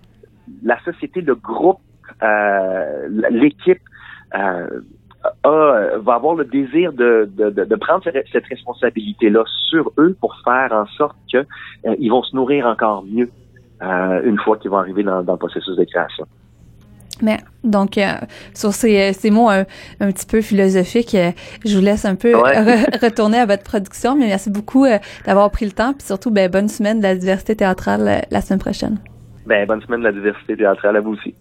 la 0.63 0.79
société, 0.83 1.21
le 1.21 1.35
groupe, 1.35 1.79
euh, 2.21 3.07
l'équipe 3.29 3.81
a, 4.33 4.67
va 5.43 6.13
avoir 6.13 6.35
le 6.35 6.45
désir 6.45 6.91
de, 6.93 7.29
de, 7.31 7.49
de, 7.49 7.75
prendre 7.75 8.03
cette 8.03 8.45
responsabilité-là 8.45 9.43
sur 9.69 9.91
eux 9.97 10.15
pour 10.19 10.35
faire 10.43 10.71
en 10.71 10.85
sorte 10.97 11.15
qu'ils 11.27 11.45
euh, 11.85 11.95
ils 11.99 12.09
vont 12.09 12.23
se 12.23 12.35
nourrir 12.35 12.65
encore 12.65 13.03
mieux 13.03 13.29
euh, 13.81 14.21
une 14.23 14.37
fois 14.39 14.57
qu'ils 14.57 14.71
vont 14.71 14.77
arriver 14.77 15.03
dans, 15.03 15.23
dans 15.23 15.33
le 15.33 15.39
processus 15.39 15.75
de 15.75 15.83
création. 15.85 16.25
Mais 17.21 17.37
donc 17.63 17.97
euh, 17.97 18.03
sur 18.53 18.73
ces, 18.73 19.13
ces 19.13 19.29
mots 19.29 19.49
un, 19.49 19.65
un, 19.99 20.11
petit 20.11 20.25
peu 20.25 20.41
philosophiques, 20.41 21.15
euh, 21.15 21.31
je 21.65 21.75
vous 21.75 21.83
laisse 21.83 22.05
un 22.05 22.15
peu 22.15 22.35
retourner 23.01 23.37
à 23.37 23.45
votre 23.45 23.63
production. 23.63 24.15
Mais 24.15 24.27
merci 24.27 24.49
beaucoup 24.49 24.85
euh, 24.85 24.97
d'avoir 25.25 25.49
pris 25.51 25.65
le 25.65 25.71
temps, 25.71 25.93
puis 25.93 26.05
surtout 26.05 26.31
ben, 26.31 26.49
bonne 26.49 26.67
semaine 26.67 26.99
de 26.99 27.03
la 27.03 27.15
diversité 27.15 27.55
théâtrale 27.55 28.25
la 28.29 28.41
semaine 28.41 28.59
prochaine. 28.59 28.97
Ben 29.45 29.67
bonne 29.67 29.81
semaine 29.81 29.99
de 29.99 30.05
la 30.05 30.11
diversité 30.11 30.57
théâtrale 30.57 30.97
à 30.97 31.01
vous 31.01 31.11
aussi. 31.11 31.35